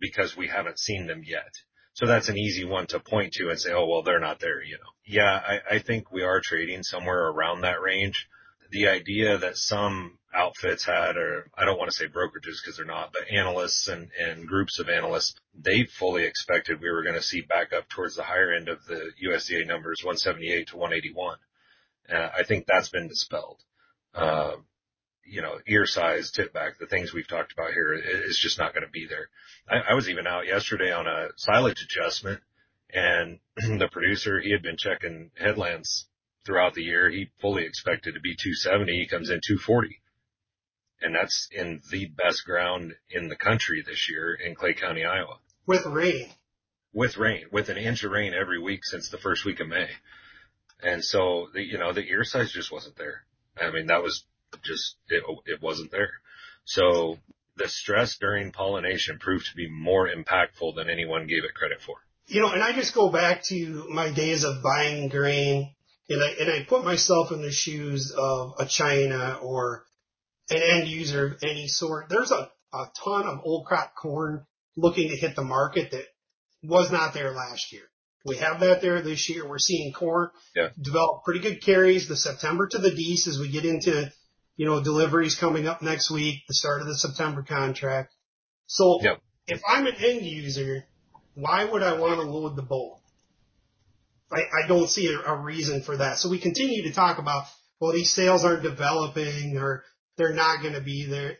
because 0.01 0.37
we 0.37 0.49
haven't 0.49 0.81
seen 0.81 1.07
them 1.07 1.23
yet. 1.25 1.53
So 1.93 2.07
that's 2.07 2.29
an 2.29 2.39
easy 2.39 2.65
one 2.65 2.87
to 2.89 3.01
point 3.01 3.35
to 3.35 3.51
and 3.51 3.59
say, 3.59 3.73
oh, 3.73 3.87
well, 3.87 4.03
they're 4.03 4.21
not 4.21 4.41
there, 4.41 4.63
you 4.63 4.79
know. 4.79 4.91
Yeah, 5.05 5.41
I, 5.47 5.77
I 5.77 5.79
think 5.81 6.11
we 6.11 6.23
are 6.23 6.41
trading 6.41 6.83
somewhere 6.83 7.29
around 7.29 7.63
that 7.63 7.81
range 7.81 8.29
the 8.71 8.89
idea 8.89 9.39
that 9.39 9.57
some 9.57 10.19
outfits 10.35 10.85
had, 10.85 11.17
or 11.17 11.51
I 11.57 11.65
don't 11.65 11.79
want 11.79 11.91
to 11.91 11.97
say 11.97 12.07
brokerages 12.07 12.61
because 12.63 12.77
they're 12.77 12.85
not, 12.85 13.13
but 13.13 13.35
analysts 13.35 13.89
and, 13.89 14.11
and 14.21 14.47
groups 14.47 14.79
of 14.79 14.89
analysts, 14.89 15.35
they 15.55 15.85
fully 15.85 16.25
expected 16.25 16.81
we 16.81 16.91
were 16.91 17.03
going 17.03 17.15
to 17.15 17.23
see 17.23 17.41
back 17.41 17.73
up 17.73 17.89
towards 17.89 18.17
the 18.17 18.23
higher 18.23 18.53
end 18.53 18.69
of 18.69 18.85
the 18.87 19.11
USDA 19.27 19.67
numbers, 19.67 20.03
178 20.03 20.69
to 20.69 20.77
181. 20.77 21.37
Uh, 22.13 22.29
I 22.37 22.45
think 22.45 22.67
that's 22.67 22.91
been 22.91 23.09
dispelled. 23.09 23.63
Uh, 24.15 24.57
you 25.25 25.43
know, 25.43 25.59
ear 25.67 25.87
size, 25.87 26.31
tip 26.31 26.53
back, 26.53 26.79
the 26.79 26.87
things 26.87 27.13
we've 27.13 27.29
talked 27.29 27.53
about 27.53 27.73
here 27.73 27.95
is 27.95 28.39
just 28.39 28.59
not 28.59 28.73
going 28.73 28.85
to 28.85 28.91
be 28.91 29.07
there. 29.07 29.29
I, 29.69 29.93
I 29.93 29.95
was 29.95 30.09
even 30.09 30.27
out 30.27 30.47
yesterday 30.47 30.91
on 30.91 31.07
a 31.07 31.29
silage 31.37 31.83
adjustment 31.83 32.41
and 32.93 33.39
the 33.57 33.89
producer, 33.91 34.41
he 34.41 34.53
had 34.53 34.63
been 34.63 34.79
checking 34.79 35.31
headlands 35.37 36.07
throughout 36.49 36.73
the 36.73 36.83
year. 36.83 37.11
He 37.11 37.31
fully 37.43 37.65
expected 37.65 38.15
to 38.15 38.21
be 38.21 38.35
270. 38.35 38.91
He 38.91 39.07
comes 39.07 39.29
in 39.29 39.41
240. 39.47 40.01
And 41.03 41.15
that's 41.15 41.49
in 41.53 41.83
the 41.91 42.07
best 42.07 42.45
ground 42.47 42.95
in 43.11 43.29
the 43.29 43.37
country 43.37 43.85
this 43.87 44.11
year 44.11 44.35
in 44.35 44.55
Clay 44.55 44.73
County, 44.73 45.05
Iowa. 45.05 45.39
With 45.67 45.85
rain. 45.85 46.31
With 46.95 47.19
rain, 47.19 47.45
with 47.53 47.69
an 47.69 47.77
inch 47.77 48.03
of 48.03 48.11
rain 48.11 48.33
every 48.33 48.61
week 48.61 48.81
since 48.83 49.11
the 49.11 49.19
first 49.19 49.45
week 49.45 49.61
of 49.61 49.69
May. 49.69 49.89
And 50.83 51.05
so 51.05 51.49
the, 51.53 51.63
you 51.63 51.77
know, 51.77 51.93
the 51.93 52.05
ear 52.05 52.25
size 52.25 52.51
just 52.51 52.73
wasn't 52.73 52.97
there. 52.97 53.25
I 53.61 53.71
mean, 53.71 53.87
that 53.89 54.03
was 54.03 54.25
just, 54.65 54.97
it, 55.09 55.23
it 55.45 55.63
wasn't 55.63 55.91
there. 55.91 56.13
So 56.65 57.19
the 57.57 57.69
stress 57.69 58.17
during 58.17 58.53
pollination 58.53 59.19
proved 59.19 59.47
to 59.51 59.55
be 59.55 59.69
more 59.69 60.09
impactful 60.09 60.77
than 60.77 60.89
anyone 60.89 61.27
gave 61.27 61.45
it 61.45 61.55
credit 61.55 61.83
for. 61.85 61.97
You 62.27 62.41
know, 62.41 62.53
and 62.53 62.63
I 62.63 62.73
just 62.73 62.95
go 62.95 63.11
back 63.11 63.43
to 63.45 63.87
my 63.91 64.11
days 64.11 64.45
of 64.45 64.63
buying 64.63 65.09
grain 65.09 65.75
and 66.09 66.23
I, 66.23 66.29
and 66.41 66.51
I 66.51 66.65
put 66.69 66.85
myself 66.85 67.33
in 67.33 67.43
the 67.43 67.51
shoes 67.51 68.13
of 68.17 68.55
a 68.59 68.67
China 68.67 69.39
or 69.43 69.85
an 70.51 70.63
end 70.63 70.89
user 70.89 71.27
of 71.27 71.43
any 71.43 71.69
sort. 71.69 72.09
There's 72.09 72.31
a, 72.31 72.51
a 72.73 72.85
ton 73.05 73.27
of 73.27 73.41
old 73.45 73.67
crop 73.67 73.95
corn 73.95 74.47
looking 74.77 75.09
to 75.11 75.17
hit 75.17 75.37
the 75.37 75.45
market 75.45 75.91
that 75.91 76.05
was 76.63 76.91
not 76.91 77.15
there 77.15 77.33
last 77.33 77.73
year. 77.73 77.83
We 78.25 78.37
have 78.39 78.61
that 78.61 78.81
there 78.83 79.01
this 79.03 79.29
year. 79.29 79.49
We're 79.49 79.59
seeing 79.59 79.93
corn 79.93 80.31
Yeah. 80.55 80.69
develop 80.81 81.25
pretty 81.25 81.41
good 81.41 81.63
carries 81.63 82.09
the 82.09 82.17
September 82.17 82.67
to 82.69 82.79
the 82.79 82.91
D's 82.91 83.27
as 83.29 83.39
we 83.39 83.49
get 83.51 83.65
into, 83.65 84.11
you 84.57 84.67
know, 84.67 84.83
deliveries 84.83 85.35
coming 85.35 85.67
up 85.67 85.83
next 85.83 86.11
week, 86.11 86.43
the 86.49 86.55
start 86.55 86.81
of 86.81 86.89
the 86.89 86.97
September 86.97 87.43
contract. 87.43 88.13
So 88.67 88.99
Yep. 89.03 89.21
if 89.47 89.63
I'm 89.67 89.87
an 89.87 89.95
end 89.99 90.27
user, 90.27 90.85
why 91.35 91.65
would 91.65 91.83
I 91.83 91.99
want 91.99 92.21
to 92.21 92.27
load 92.27 92.57
the 92.57 92.63
boat? 92.63 92.98
I, 94.31 94.41
I 94.65 94.69
don't 94.69 94.89
see 94.89 95.07
a, 95.13 95.33
a 95.33 95.37
reason 95.37 95.83
for 95.83 95.97
that. 95.97 96.19
So 96.19 96.29
we 96.29 96.39
continue 96.39 96.83
to 96.85 96.93
talk 96.93 97.19
about, 97.19 97.45
well, 97.81 97.93
these 97.93 98.13
sales 98.13 98.45
aren't 98.45 98.63
developing 98.63 99.57
or 99.57 99.85
they're 100.17 100.35
not 100.35 100.61
going 100.63 100.75
to 100.75 100.81
be 100.81 101.07
there. 101.07 101.39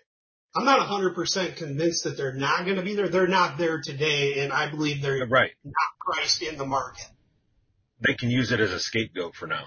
I'm 0.57 0.65
not 0.65 0.81
100% 0.89 1.57
convinced 1.57 2.05
that 2.05 2.17
they're 2.17 2.35
not 2.35 2.65
going 2.65 2.77
to 2.77 2.83
be 2.83 2.95
there. 2.95 3.09
They're 3.09 3.29
not 3.29 3.59
there 3.59 3.81
today, 3.85 4.41
and 4.41 4.53
I 4.53 4.71
believe 4.71 5.03
they're 5.03 5.27
Right. 5.27 5.53
not 5.63 5.75
priced 6.01 6.43
in 6.43 6.57
the 6.57 6.65
market. 6.65 7.05
They 8.01 8.15
can 8.15 8.31
use 8.31 8.51
it 8.51 8.59
as 8.61 8.73
a 8.73 8.81
scapegoat 8.81 9.35
for 9.35 9.47
now. 9.47 9.65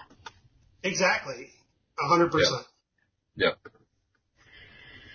Exactly. 0.83 1.49
100%. 2.11 2.31
Yep. 3.35 3.57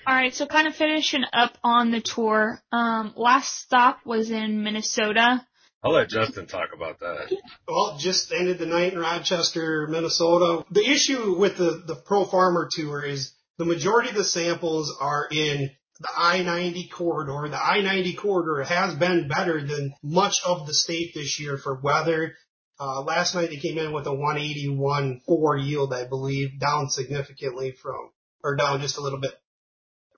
All 0.06 0.14
right, 0.14 0.32
so 0.32 0.46
kind 0.46 0.68
of 0.68 0.76
finishing 0.76 1.25
up 1.32 1.58
on 1.64 1.90
the 1.90 2.00
tour. 2.00 2.62
Um, 2.70 3.12
last 3.16 3.58
stop 3.58 3.98
was 4.06 4.30
in 4.30 4.62
Minnesota. 4.62 5.44
I'll 5.83 5.92
let 5.92 6.09
Justin 6.09 6.47
talk 6.47 6.71
about 6.75 7.00
that. 7.00 7.37
Well, 7.68 7.97
just 7.99 8.33
ended 8.33 8.59
the 8.59 8.66
night 8.66 8.92
in 8.92 8.99
Rochester, 8.99 9.87
Minnesota. 9.87 10.64
The 10.71 10.85
issue 10.85 11.37
with 11.38 11.59
the, 11.59 11.83
the 11.87 11.97
Pro 11.97 12.25
Farmer 12.25 12.68
Tour 12.71 13.02
is 13.02 13.33
the 13.59 13.64
majority 13.64 14.11
of 14.11 14.16
the 14.16 14.25
samples 14.25 14.95
are 15.00 15.28
in 15.30 15.71
the 16.00 16.09
I-90 16.16 16.90
corridor. 16.90 17.49
The 17.49 17.62
I-90 17.62 18.16
corridor 18.16 18.64
has 18.64 18.95
been 18.95 19.28
better 19.28 19.64
than 19.64 19.95
much 20.02 20.40
of 20.45 20.66
the 20.66 20.75
state 20.75 21.12
this 21.14 21.40
year 21.40 21.56
for 21.56 21.80
weather. 21.80 22.35
Uh, 22.78 23.02
last 23.02 23.35
night 23.35 23.49
they 23.49 23.56
came 23.56 23.78
in 23.78 23.92
with 23.92 24.06
a 24.06 24.11
181.4 24.11 25.66
yield, 25.66 25.95
I 25.95 26.04
believe, 26.06 26.61
down 26.61 26.90
significantly 26.90 27.73
from, 27.73 28.11
or 28.45 28.56
down 28.56 28.80
just 28.80 28.99
a 28.99 29.00
little 29.00 29.21
bit 29.21 29.33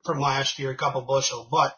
from 0.05 0.19
last 0.19 0.59
year, 0.59 0.71
a 0.71 0.77
couple 0.77 1.03
bushel. 1.03 1.47
But 1.51 1.77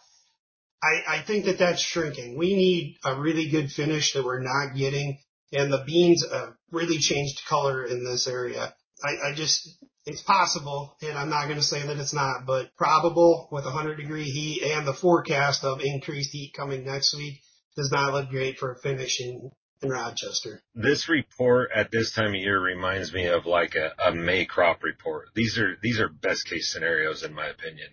I, 0.83 1.23
think 1.27 1.45
that 1.45 1.59
that's 1.59 1.81
shrinking. 1.81 2.39
We 2.39 2.55
need 2.55 2.97
a 3.05 3.21
really 3.21 3.51
good 3.51 3.71
finish 3.71 4.15
that 4.15 4.25
we're 4.25 4.41
not 4.41 4.75
getting, 4.77 5.19
and 5.53 5.73
the 5.73 5.85
beans 5.87 6.25
have 6.31 6.55
really 6.71 6.99
changed 6.99 7.43
color 7.49 7.85
in 7.85 8.05
this 8.05 8.27
area. 8.27 8.75
I, 9.03 9.31
I 9.31 9.35
just, 9.35 9.69
it's 10.07 10.23
possible, 10.23 10.97
and 11.03 11.19
I'm 11.19 11.31
not 11.31 11.45
going 11.47 11.59
to 11.59 11.63
say 11.63 11.87
that 11.87 11.99
it's 11.99 12.15
not, 12.15 12.47
but 12.47 12.75
probable 12.77 13.49
with 13.51 13.65
100 13.65 13.97
degree 13.97 14.25
heat 14.25 14.63
and 14.63 14.87
the 14.87 14.95
forecast 14.95 15.65
of 15.65 15.81
increased 15.83 16.33
heat 16.33 16.53
coming 16.57 16.85
next 16.85 17.15
week 17.15 17.41
does 17.77 17.91
not 17.91 18.13
look 18.13 18.31
great 18.31 18.59
for 18.59 18.73
a 18.73 18.79
finish 18.81 19.21
in, 19.21 19.51
in 19.83 19.89
Rochester. 19.89 20.63
This 20.75 21.09
report 21.09 21.71
at 21.75 21.91
this 21.91 22.13
time 22.13 22.31
of 22.31 22.35
year 22.35 22.61
reminds 22.61 23.13
me 23.13 23.27
of 23.27 23.47
like 23.47 23.75
a, 23.75 23.93
a 24.05 24.13
May 24.13 24.45
crop 24.45 24.83
report. 24.83 25.29
These 25.35 25.59
are 25.59 25.77
these 25.83 26.01
are 26.01 26.09
best 26.09 26.47
case 26.47 26.73
scenarios 26.73 27.23
in 27.23 27.33
my 27.33 27.47
opinion, 27.47 27.89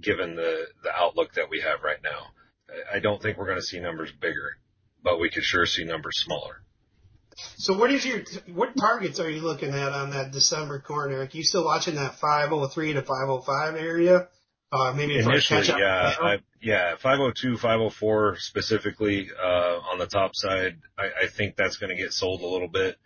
given 0.00 0.36
the 0.36 0.66
the 0.82 0.90
outlook 0.94 1.34
that 1.34 1.50
we 1.50 1.60
have 1.60 1.82
right 1.82 2.02
now. 2.02 2.28
I- 2.94 3.00
don't 3.00 3.20
think 3.20 3.36
we're 3.36 3.46
going 3.46 3.58
to 3.58 3.62
see 3.62 3.80
numbers 3.80 4.10
bigger, 4.12 4.56
but 5.02 5.20
we 5.20 5.28
could 5.30 5.42
sure 5.44 5.66
see 5.66 5.84
numbers 5.84 6.18
smaller. 6.24 6.62
So 7.56 7.76
what 7.76 7.90
is 7.90 8.04
your, 8.04 8.20
what 8.54 8.76
targets 8.76 9.18
are 9.20 9.28
you 9.28 9.40
looking 9.42 9.70
at 9.70 9.92
on 9.92 10.10
that 10.10 10.32
December 10.32 10.78
corner? 10.80 11.16
Eric? 11.16 11.34
You 11.34 11.42
still 11.42 11.64
watching 11.64 11.96
that 11.96 12.14
503 12.16 12.94
to 12.94 13.02
505 13.02 13.74
area? 13.76 14.28
Uh, 14.70 14.92
maybe 14.96 15.18
a 15.18 15.22
Initially, 15.22 15.60
catch 15.62 15.70
up. 15.70 15.78
yeah, 15.78 16.14
I, 16.18 16.38
yeah, 16.62 16.94
502, 16.96 17.56
504 17.58 18.36
specifically 18.38 19.28
uh, 19.38 19.78
on 19.92 19.98
the 19.98 20.06
top 20.06 20.34
side. 20.34 20.78
I, 20.98 21.24
I 21.24 21.26
think 21.26 21.56
that's 21.56 21.76
going 21.76 21.90
to 21.94 21.96
get 22.02 22.12
sold 22.12 22.40
a 22.40 22.46
little 22.46 22.68
bit, 22.68 22.96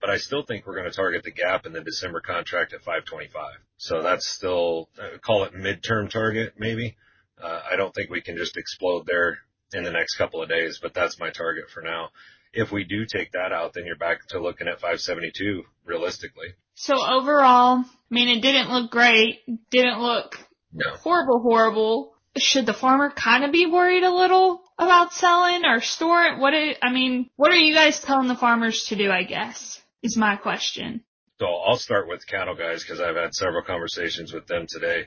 but 0.00 0.10
I 0.10 0.18
still 0.18 0.44
think 0.44 0.66
we're 0.66 0.76
going 0.76 0.90
to 0.90 0.96
target 0.96 1.22
the 1.24 1.30
gap 1.32 1.66
in 1.66 1.72
the 1.72 1.80
December 1.82 2.20
contract 2.20 2.72
at 2.72 2.80
525. 2.80 3.44
So 3.78 4.02
that's 4.02 4.26
still 4.26 4.88
uh, 4.98 5.18
call 5.18 5.44
it 5.44 5.54
midterm 5.54 6.10
target 6.10 6.54
maybe. 6.58 6.96
Uh, 7.42 7.60
I 7.70 7.76
don't 7.76 7.94
think 7.94 8.10
we 8.10 8.22
can 8.22 8.36
just 8.36 8.56
explode 8.56 9.06
there 9.06 9.38
in 9.74 9.84
the 9.84 9.90
next 9.90 10.16
couple 10.16 10.42
of 10.42 10.48
days, 10.48 10.78
but 10.80 10.94
that's 10.94 11.18
my 11.20 11.30
target 11.30 11.64
for 11.72 11.82
now. 11.82 12.08
If 12.52 12.72
we 12.72 12.84
do 12.84 13.04
take 13.04 13.32
that 13.32 13.52
out, 13.52 13.74
then 13.74 13.84
you're 13.84 13.96
back 13.96 14.26
to 14.28 14.40
looking 14.40 14.68
at 14.68 14.80
572 14.80 15.64
realistically. 15.84 16.48
So 16.74 16.94
overall, 16.94 17.78
I 17.84 17.84
mean, 18.10 18.28
it 18.28 18.40
didn't 18.40 18.70
look 18.70 18.90
great. 18.90 19.40
Didn't 19.70 20.00
look 20.00 20.36
No. 20.72 20.90
horrible, 21.02 21.40
horrible. 21.40 22.14
Should 22.38 22.66
the 22.66 22.74
farmer 22.74 23.10
kind 23.10 23.44
of 23.44 23.52
be 23.52 23.66
worried 23.66 24.02
a 24.04 24.10
little 24.14 24.62
about 24.78 25.12
selling 25.14 25.64
or 25.64 25.80
storing? 25.80 26.38
What? 26.38 26.52
It, 26.54 26.78
I 26.82 26.92
mean, 26.92 27.30
what 27.36 27.50
are 27.50 27.56
you 27.56 27.74
guys 27.74 28.00
telling 28.00 28.28
the 28.28 28.34
farmers 28.36 28.84
to 28.88 28.96
do? 28.96 29.10
I 29.10 29.22
guess 29.24 29.80
is 30.02 30.16
my 30.16 30.36
question. 30.36 31.02
So 31.38 31.46
I'll 31.46 31.78
start 31.78 32.08
with 32.08 32.26
cattle 32.26 32.54
guys 32.54 32.82
because 32.82 33.00
I've 33.00 33.16
had 33.16 33.34
several 33.34 33.62
conversations 33.62 34.32
with 34.32 34.46
them 34.46 34.66
today. 34.68 35.04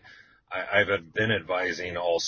I, 0.52 0.80
I've 0.80 1.14
been 1.14 1.32
advising 1.32 1.98
all 1.98 2.22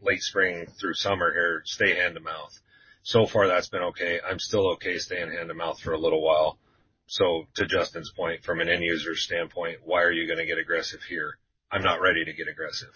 late 0.00 0.22
spring 0.22 0.66
through 0.80 0.94
summer 0.94 1.32
here, 1.32 1.62
stay 1.64 1.96
hand 1.96 2.14
to 2.14 2.20
mouth. 2.20 2.58
So 3.02 3.26
far 3.26 3.46
that's 3.46 3.68
been 3.68 3.82
okay. 3.82 4.20
I'm 4.26 4.38
still 4.38 4.70
okay 4.72 4.98
staying 4.98 5.30
hand 5.30 5.48
to 5.48 5.54
mouth 5.54 5.80
for 5.80 5.92
a 5.92 5.98
little 5.98 6.22
while. 6.22 6.58
So 7.06 7.46
to 7.54 7.66
Justin's 7.66 8.10
point, 8.10 8.42
from 8.42 8.60
an 8.60 8.68
end 8.68 8.82
user 8.82 9.14
standpoint, 9.14 9.78
why 9.84 10.02
are 10.02 10.10
you 10.10 10.26
going 10.26 10.38
to 10.38 10.46
get 10.46 10.58
aggressive 10.58 11.00
here? 11.08 11.38
I'm 11.70 11.82
not 11.82 12.00
ready 12.00 12.24
to 12.24 12.32
get 12.32 12.48
aggressive. 12.48 12.90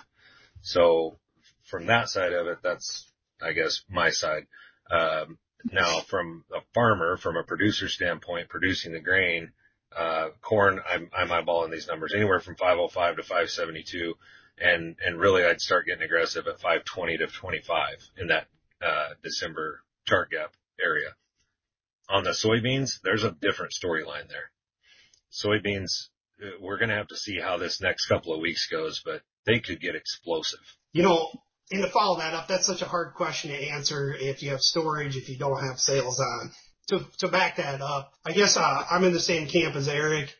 So 0.62 1.16
from 1.64 1.86
that 1.86 2.08
side 2.08 2.32
of 2.32 2.48
it, 2.48 2.58
that's, 2.62 3.08
I 3.40 3.52
guess, 3.52 3.82
my 3.88 4.10
side. 4.10 4.46
Um, 4.90 5.38
now 5.64 6.00
from 6.00 6.44
a 6.54 6.60
farmer, 6.74 7.16
from 7.16 7.36
a 7.36 7.42
producer 7.42 7.88
standpoint, 7.88 8.48
producing 8.48 8.92
the 8.92 9.00
grain, 9.00 9.52
uh, 9.96 10.28
corn, 10.40 10.80
I'm, 10.88 11.10
I'm 11.16 11.28
eyeballing 11.28 11.70
these 11.70 11.88
numbers 11.88 12.12
anywhere 12.14 12.40
from 12.40 12.56
505 12.56 13.16
to 13.16 13.22
572. 13.22 14.14
And, 14.58 14.96
and 15.04 15.18
really 15.18 15.44
I'd 15.44 15.60
start 15.60 15.86
getting 15.86 16.02
aggressive 16.02 16.46
at 16.46 16.60
520 16.60 17.18
to 17.18 17.26
25 17.26 18.10
in 18.18 18.26
that, 18.28 18.46
uh, 18.82 19.08
December 19.22 19.82
chart 20.06 20.30
gap 20.30 20.52
area. 20.82 21.10
On 22.08 22.24
the 22.24 22.30
soybeans, 22.30 23.00
there's 23.02 23.24
a 23.24 23.36
different 23.40 23.72
storyline 23.72 24.28
there. 24.28 24.50
Soybeans, 25.32 26.08
uh, 26.42 26.58
we're 26.60 26.78
going 26.78 26.88
to 26.88 26.96
have 26.96 27.08
to 27.08 27.16
see 27.16 27.38
how 27.38 27.56
this 27.56 27.80
next 27.80 28.06
couple 28.06 28.34
of 28.34 28.40
weeks 28.40 28.68
goes, 28.68 29.00
but 29.04 29.22
they 29.46 29.60
could 29.60 29.80
get 29.80 29.94
explosive. 29.94 30.60
You 30.92 31.04
know, 31.04 31.28
and 31.70 31.82
to 31.82 31.90
follow 31.90 32.18
that 32.18 32.34
up, 32.34 32.48
that's 32.48 32.66
such 32.66 32.82
a 32.82 32.86
hard 32.86 33.14
question 33.14 33.50
to 33.50 33.56
answer 33.56 34.14
if 34.18 34.42
you 34.42 34.50
have 34.50 34.60
storage, 34.60 35.16
if 35.16 35.28
you 35.28 35.38
don't 35.38 35.62
have 35.62 35.78
sales 35.78 36.18
on. 36.18 36.50
To, 36.88 37.06
to 37.18 37.28
back 37.28 37.56
that 37.56 37.80
up, 37.80 38.12
I 38.24 38.32
guess, 38.32 38.56
uh, 38.56 38.84
I'm 38.90 39.04
in 39.04 39.12
the 39.12 39.20
same 39.20 39.46
camp 39.46 39.76
as 39.76 39.86
Eric. 39.86 40.34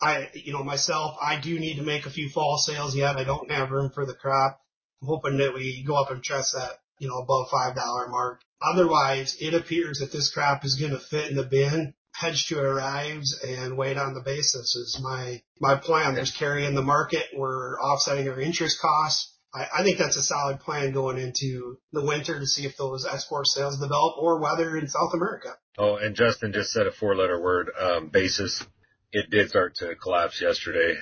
I, 0.00 0.28
you 0.34 0.52
know, 0.52 0.62
myself, 0.62 1.16
I 1.20 1.40
do 1.40 1.58
need 1.58 1.76
to 1.76 1.82
make 1.82 2.06
a 2.06 2.10
few 2.10 2.28
fall 2.28 2.58
sales 2.58 2.94
yet. 2.94 3.16
I 3.16 3.24
don't 3.24 3.50
have 3.50 3.70
room 3.70 3.90
for 3.90 4.06
the 4.06 4.14
crop. 4.14 4.60
I'm 5.02 5.08
hoping 5.08 5.38
that 5.38 5.54
we 5.54 5.82
go 5.84 5.96
up 5.96 6.10
and 6.10 6.22
trust 6.22 6.54
that, 6.54 6.78
you 7.00 7.08
know, 7.08 7.18
above 7.18 7.48
$5 7.48 8.10
mark. 8.10 8.42
Otherwise, 8.62 9.36
it 9.40 9.54
appears 9.54 9.98
that 9.98 10.12
this 10.12 10.30
crop 10.30 10.64
is 10.64 10.76
going 10.76 10.92
to 10.92 10.98
fit 10.98 11.30
in 11.30 11.36
the 11.36 11.42
bin, 11.42 11.94
hedge 12.14 12.46
to 12.46 12.60
arrives 12.60 13.38
and 13.46 13.76
wait 13.76 13.96
on 13.96 14.14
the 14.14 14.22
basis 14.22 14.76
is 14.76 15.00
my, 15.02 15.42
my 15.60 15.74
plan. 15.74 16.14
There's 16.14 16.30
carry 16.30 16.64
in 16.64 16.74
the 16.74 16.82
market. 16.82 17.26
We're 17.34 17.80
offsetting 17.80 18.28
our 18.28 18.40
interest 18.40 18.80
costs. 18.80 19.35
I, 19.54 19.80
I 19.80 19.82
think 19.82 19.98
that's 19.98 20.16
a 20.16 20.22
solid 20.22 20.60
plan 20.60 20.92
going 20.92 21.18
into 21.18 21.78
the 21.92 22.04
winter 22.04 22.38
to 22.38 22.46
see 22.46 22.66
if 22.66 22.76
those 22.76 23.06
export 23.06 23.46
sales 23.46 23.78
develop 23.78 24.16
or 24.18 24.40
whether 24.40 24.76
in 24.76 24.88
South 24.88 25.12
America. 25.14 25.56
Oh, 25.78 25.96
and 25.96 26.14
Justin 26.14 26.52
just 26.52 26.72
said 26.72 26.86
a 26.86 26.92
four 26.92 27.16
letter 27.16 27.40
word, 27.40 27.70
um, 27.78 28.08
basis. 28.08 28.64
It 29.12 29.30
did 29.30 29.48
start 29.50 29.76
to 29.76 29.94
collapse 29.94 30.40
yesterday 30.40 30.94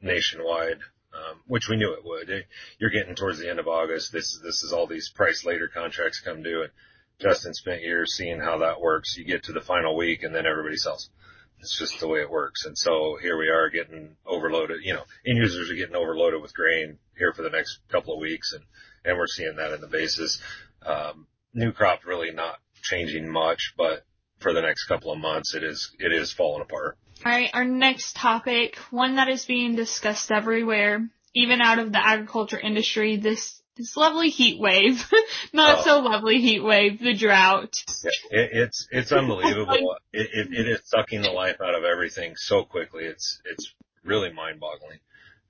nationwide, 0.00 0.78
um, 1.14 1.40
which 1.46 1.68
we 1.68 1.76
knew 1.76 1.92
it 1.94 2.04
would. 2.04 2.28
You're 2.78 2.90
getting 2.90 3.14
towards 3.14 3.38
the 3.38 3.48
end 3.48 3.60
of 3.60 3.68
August. 3.68 4.12
This, 4.12 4.32
is 4.32 4.40
this 4.42 4.62
is 4.62 4.72
all 4.72 4.86
these 4.86 5.10
price 5.14 5.44
later 5.44 5.68
contracts 5.72 6.20
come 6.24 6.42
due 6.42 6.62
and 6.62 6.72
Justin 7.20 7.54
spent 7.54 7.82
years 7.82 8.14
seeing 8.16 8.40
how 8.40 8.58
that 8.58 8.80
works. 8.80 9.16
You 9.16 9.24
get 9.24 9.44
to 9.44 9.52
the 9.52 9.60
final 9.60 9.96
week 9.96 10.22
and 10.22 10.34
then 10.34 10.44
everybody 10.44 10.76
sells. 10.76 11.08
It's 11.62 11.78
just 11.78 12.00
the 12.00 12.08
way 12.08 12.20
it 12.20 12.30
works. 12.30 12.66
And 12.66 12.76
so 12.76 13.16
here 13.22 13.38
we 13.38 13.48
are 13.48 13.70
getting 13.70 14.16
overloaded, 14.26 14.80
you 14.82 14.94
know, 14.94 15.04
end 15.24 15.38
users 15.38 15.70
are 15.70 15.76
getting 15.76 15.94
overloaded 15.94 16.42
with 16.42 16.52
grain 16.52 16.98
here 17.16 17.32
for 17.32 17.42
the 17.42 17.50
next 17.50 17.78
couple 17.88 18.14
of 18.14 18.20
weeks 18.20 18.52
and, 18.52 18.64
and 19.04 19.16
we're 19.16 19.28
seeing 19.28 19.56
that 19.56 19.72
in 19.72 19.80
the 19.80 19.86
basis. 19.86 20.40
Um, 20.84 21.28
new 21.54 21.70
crop 21.70 22.04
really 22.04 22.32
not 22.32 22.56
changing 22.82 23.30
much, 23.30 23.74
but 23.76 24.04
for 24.40 24.52
the 24.52 24.60
next 24.60 24.86
couple 24.86 25.12
of 25.12 25.20
months, 25.20 25.54
it 25.54 25.62
is, 25.62 25.92
it 26.00 26.12
is 26.12 26.32
falling 26.32 26.62
apart. 26.62 26.98
All 27.24 27.30
right, 27.30 27.50
our 27.54 27.64
next 27.64 28.16
topic, 28.16 28.76
one 28.90 29.14
that 29.14 29.28
is 29.28 29.44
being 29.44 29.76
discussed 29.76 30.32
everywhere, 30.32 31.08
even 31.32 31.60
out 31.60 31.78
of 31.78 31.92
the 31.92 32.04
agriculture 32.04 32.58
industry, 32.58 33.16
this 33.18 33.61
this 33.76 33.96
lovely 33.96 34.28
heat 34.28 34.60
wave, 34.60 35.04
not 35.52 35.80
oh. 35.80 35.82
so 35.84 35.98
lovely 36.00 36.40
heat 36.40 36.60
wave, 36.60 37.00
the 37.00 37.14
drought. 37.14 37.74
It, 38.30 38.50
it's 38.52 38.88
it's 38.90 39.12
unbelievable. 39.12 39.96
it, 40.12 40.28
it, 40.32 40.52
it 40.52 40.68
is 40.68 40.80
sucking 40.84 41.22
the 41.22 41.30
life 41.30 41.60
out 41.60 41.74
of 41.74 41.84
everything 41.84 42.34
so 42.36 42.64
quickly. 42.64 43.04
It's 43.04 43.40
it's 43.44 43.74
really 44.04 44.32
mind 44.32 44.60
boggling. 44.60 44.98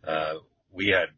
Uh, 0.06 0.40
we 0.72 0.88
had 0.88 1.08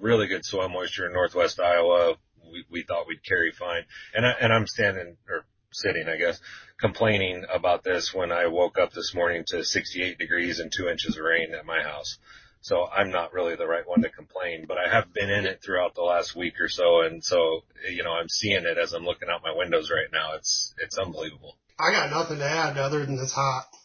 really 0.00 0.26
good 0.26 0.44
soil 0.44 0.68
moisture 0.68 1.06
in 1.06 1.12
northwest 1.12 1.60
Iowa. 1.60 2.16
We 2.50 2.64
we 2.70 2.82
thought 2.82 3.06
we'd 3.06 3.24
carry 3.24 3.52
fine, 3.52 3.84
and 4.14 4.26
I, 4.26 4.30
and 4.40 4.52
I'm 4.52 4.66
standing 4.66 5.16
or 5.28 5.44
sitting, 5.74 6.08
I 6.08 6.16
guess, 6.16 6.40
complaining 6.80 7.44
about 7.52 7.82
this 7.84 8.14
when 8.14 8.32
I 8.32 8.46
woke 8.46 8.78
up 8.78 8.92
this 8.92 9.14
morning 9.14 9.44
to 9.48 9.64
68 9.64 10.18
degrees 10.18 10.60
and 10.60 10.72
two 10.72 10.88
inches 10.88 11.16
of 11.16 11.24
rain 11.24 11.52
at 11.54 11.66
my 11.66 11.82
house. 11.82 12.18
So 12.64 12.86
I'm 12.86 13.10
not 13.10 13.34
really 13.34 13.56
the 13.56 13.66
right 13.66 13.86
one 13.86 14.00
to 14.02 14.08
complain, 14.08 14.64
but 14.66 14.78
I 14.78 14.88
have 14.90 15.12
been 15.12 15.28
in 15.28 15.44
it 15.44 15.60
throughout 15.62 15.94
the 15.94 16.00
last 16.00 16.34
week 16.34 16.54
or 16.60 16.70
so. 16.70 17.02
And 17.02 17.22
so, 17.22 17.62
you 17.92 18.02
know, 18.02 18.12
I'm 18.12 18.30
seeing 18.30 18.64
it 18.64 18.78
as 18.78 18.94
I'm 18.94 19.04
looking 19.04 19.28
out 19.28 19.42
my 19.42 19.54
windows 19.54 19.90
right 19.90 20.08
now. 20.10 20.34
It's, 20.36 20.72
it's 20.78 20.96
unbelievable. 20.96 21.58
I 21.78 21.90
got 21.90 22.08
nothing 22.08 22.38
to 22.38 22.48
add 22.48 22.78
other 22.78 23.04
than 23.04 23.18
it's 23.18 23.32
hot. 23.32 23.66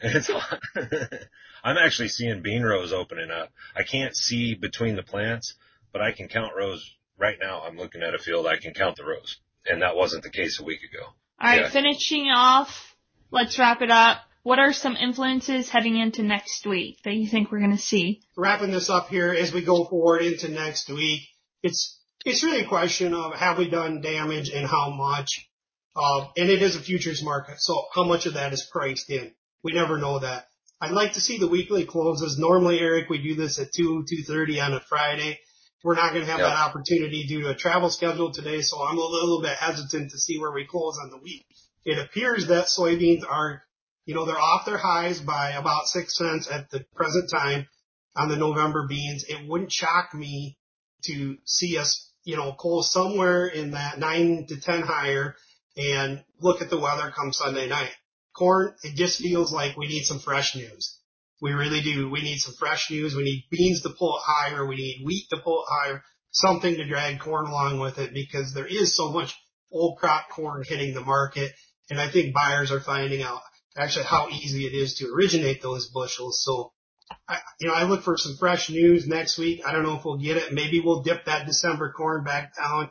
It's 0.00 0.28
hot. 0.28 0.60
I'm 1.64 1.76
actually 1.76 2.10
seeing 2.10 2.40
bean 2.40 2.62
rows 2.62 2.92
opening 2.92 3.32
up. 3.32 3.50
I 3.74 3.82
can't 3.82 4.14
see 4.16 4.54
between 4.54 4.94
the 4.94 5.02
plants, 5.02 5.54
but 5.92 6.00
I 6.00 6.12
can 6.12 6.28
count 6.28 6.52
rows 6.56 6.94
right 7.18 7.36
now. 7.40 7.62
I'm 7.62 7.76
looking 7.76 8.02
at 8.02 8.14
a 8.14 8.18
field. 8.18 8.46
I 8.46 8.58
can 8.58 8.74
count 8.74 8.96
the 8.96 9.04
rows 9.04 9.40
and 9.66 9.82
that 9.82 9.96
wasn't 9.96 10.22
the 10.22 10.30
case 10.30 10.60
a 10.60 10.64
week 10.64 10.84
ago. 10.84 11.04
All 11.04 11.14
right, 11.48 11.62
yeah. 11.62 11.70
finishing 11.70 12.28
off, 12.30 12.94
let's 13.32 13.58
wrap 13.58 13.82
it 13.82 13.90
up. 13.90 14.18
What 14.48 14.58
are 14.58 14.72
some 14.72 14.96
influences 14.96 15.68
heading 15.68 15.98
into 15.98 16.22
next 16.22 16.66
week 16.66 17.02
that 17.02 17.12
you 17.12 17.28
think 17.28 17.52
we're 17.52 17.58
going 17.58 17.76
to 17.76 17.82
see? 17.82 18.22
Wrapping 18.34 18.70
this 18.70 18.88
up 18.88 19.08
here 19.08 19.30
as 19.30 19.52
we 19.52 19.62
go 19.62 19.84
forward 19.84 20.22
into 20.22 20.48
next 20.48 20.88
week, 20.88 21.20
it's 21.62 22.00
it's 22.24 22.42
really 22.42 22.62
a 22.62 22.66
question 22.66 23.12
of 23.12 23.34
have 23.34 23.58
we 23.58 23.68
done 23.68 24.00
damage 24.00 24.48
and 24.48 24.66
how 24.66 24.88
much. 24.88 25.46
Uh, 25.94 26.28
and 26.38 26.48
it 26.48 26.62
is 26.62 26.76
a 26.76 26.80
futures 26.80 27.22
market, 27.22 27.60
so 27.60 27.88
how 27.94 28.04
much 28.04 28.24
of 28.24 28.34
that 28.34 28.54
is 28.54 28.66
priced 28.72 29.10
in? 29.10 29.34
We 29.62 29.74
never 29.74 29.98
know 29.98 30.20
that. 30.20 30.48
I'd 30.80 30.92
like 30.92 31.12
to 31.12 31.20
see 31.20 31.36
the 31.36 31.46
weekly 31.46 31.84
closes. 31.84 32.38
Normally, 32.38 32.80
Eric, 32.80 33.10
we 33.10 33.18
do 33.18 33.34
this 33.34 33.58
at 33.58 33.74
2, 33.76 34.06
2.30 34.10 34.64
on 34.64 34.72
a 34.72 34.80
Friday. 34.80 35.40
We're 35.84 35.94
not 35.94 36.14
going 36.14 36.24
to 36.24 36.30
have 36.30 36.40
yep. 36.40 36.48
that 36.48 36.56
opportunity 36.56 37.26
due 37.26 37.42
to 37.42 37.50
a 37.50 37.54
travel 37.54 37.90
schedule 37.90 38.32
today, 38.32 38.62
so 38.62 38.82
I'm 38.82 38.96
a 38.96 39.04
little 39.04 39.42
bit 39.42 39.58
hesitant 39.58 40.10
to 40.12 40.18
see 40.18 40.38
where 40.38 40.52
we 40.52 40.64
close 40.64 40.98
on 41.02 41.10
the 41.10 41.18
week. 41.18 41.44
It 41.84 41.98
appears 41.98 42.46
that 42.46 42.68
soybeans 42.68 43.28
are 43.28 43.62
you 44.08 44.14
know, 44.14 44.24
they're 44.24 44.40
off 44.40 44.64
their 44.64 44.78
highs 44.78 45.20
by 45.20 45.50
about 45.50 45.86
six 45.86 46.16
cents 46.16 46.48
at 46.50 46.70
the 46.70 46.82
present 46.94 47.28
time 47.30 47.66
on 48.16 48.30
the 48.30 48.36
November 48.36 48.86
beans. 48.88 49.26
It 49.28 49.46
wouldn't 49.46 49.70
shock 49.70 50.14
me 50.14 50.56
to 51.04 51.36
see 51.44 51.76
us, 51.76 52.10
you 52.24 52.34
know, 52.34 52.52
close 52.52 52.90
somewhere 52.90 53.48
in 53.48 53.72
that 53.72 53.98
nine 53.98 54.46
to 54.48 54.58
10 54.58 54.80
higher 54.80 55.34
and 55.76 56.24
look 56.40 56.62
at 56.62 56.70
the 56.70 56.80
weather 56.80 57.12
come 57.14 57.34
Sunday 57.34 57.68
night. 57.68 57.90
Corn, 58.34 58.74
it 58.82 58.96
just 58.96 59.20
feels 59.20 59.52
like 59.52 59.76
we 59.76 59.88
need 59.88 60.04
some 60.04 60.20
fresh 60.20 60.56
news. 60.56 60.98
We 61.42 61.52
really 61.52 61.82
do. 61.82 62.08
We 62.08 62.22
need 62.22 62.38
some 62.38 62.54
fresh 62.58 62.90
news. 62.90 63.14
We 63.14 63.24
need 63.24 63.44
beans 63.50 63.82
to 63.82 63.90
pull 63.90 64.16
it 64.16 64.22
higher. 64.24 64.66
We 64.66 64.76
need 64.76 65.02
wheat 65.04 65.26
to 65.32 65.36
pull 65.36 65.64
it 65.64 65.70
higher. 65.70 66.02
Something 66.30 66.76
to 66.76 66.88
drag 66.88 67.20
corn 67.20 67.44
along 67.44 67.78
with 67.78 67.98
it 67.98 68.14
because 68.14 68.54
there 68.54 68.66
is 68.66 68.96
so 68.96 69.12
much 69.12 69.34
old 69.70 69.98
crop 69.98 70.30
corn 70.30 70.64
hitting 70.66 70.94
the 70.94 71.02
market. 71.02 71.52
And 71.90 72.00
I 72.00 72.10
think 72.10 72.34
buyers 72.34 72.72
are 72.72 72.80
finding 72.80 73.20
out 73.20 73.42
actually 73.78 74.04
how 74.04 74.28
easy 74.28 74.66
it 74.66 74.74
is 74.74 74.94
to 74.96 75.12
originate 75.12 75.62
those 75.62 75.88
bushels. 75.88 76.42
So, 76.42 76.72
I, 77.28 77.38
you 77.60 77.68
know, 77.68 77.74
I 77.74 77.84
look 77.84 78.02
for 78.02 78.16
some 78.16 78.36
fresh 78.38 78.70
news 78.70 79.06
next 79.06 79.38
week. 79.38 79.62
I 79.66 79.72
don't 79.72 79.82
know 79.82 79.96
if 79.96 80.04
we'll 80.04 80.18
get 80.18 80.36
it. 80.36 80.52
Maybe 80.52 80.80
we'll 80.80 81.02
dip 81.02 81.24
that 81.26 81.46
December 81.46 81.92
corn 81.92 82.24
back 82.24 82.56
down. 82.56 82.90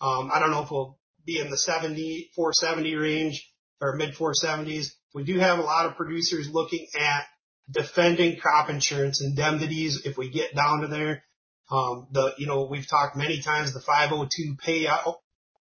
Um, 0.00 0.30
I 0.32 0.38
don't 0.40 0.50
know 0.50 0.62
if 0.62 0.70
we'll 0.70 0.98
be 1.26 1.40
in 1.40 1.50
the 1.50 1.58
70, 1.58 2.30
470 2.34 2.94
range 2.94 3.52
or 3.80 3.96
mid 3.96 4.14
470s. 4.14 4.92
We 5.14 5.24
do 5.24 5.38
have 5.38 5.58
a 5.58 5.62
lot 5.62 5.86
of 5.86 5.96
producers 5.96 6.48
looking 6.50 6.86
at 6.98 7.24
defending 7.70 8.38
crop 8.38 8.70
insurance 8.70 9.22
indemnities 9.22 10.02
if 10.04 10.16
we 10.16 10.30
get 10.30 10.54
down 10.54 10.80
to 10.80 10.86
there. 10.86 11.24
Um, 11.70 12.08
the, 12.10 12.34
you 12.38 12.46
know, 12.46 12.64
we've 12.64 12.88
talked 12.88 13.16
many 13.16 13.42
times 13.42 13.72
the 13.72 13.80
502 13.80 14.56
payout 14.56 15.16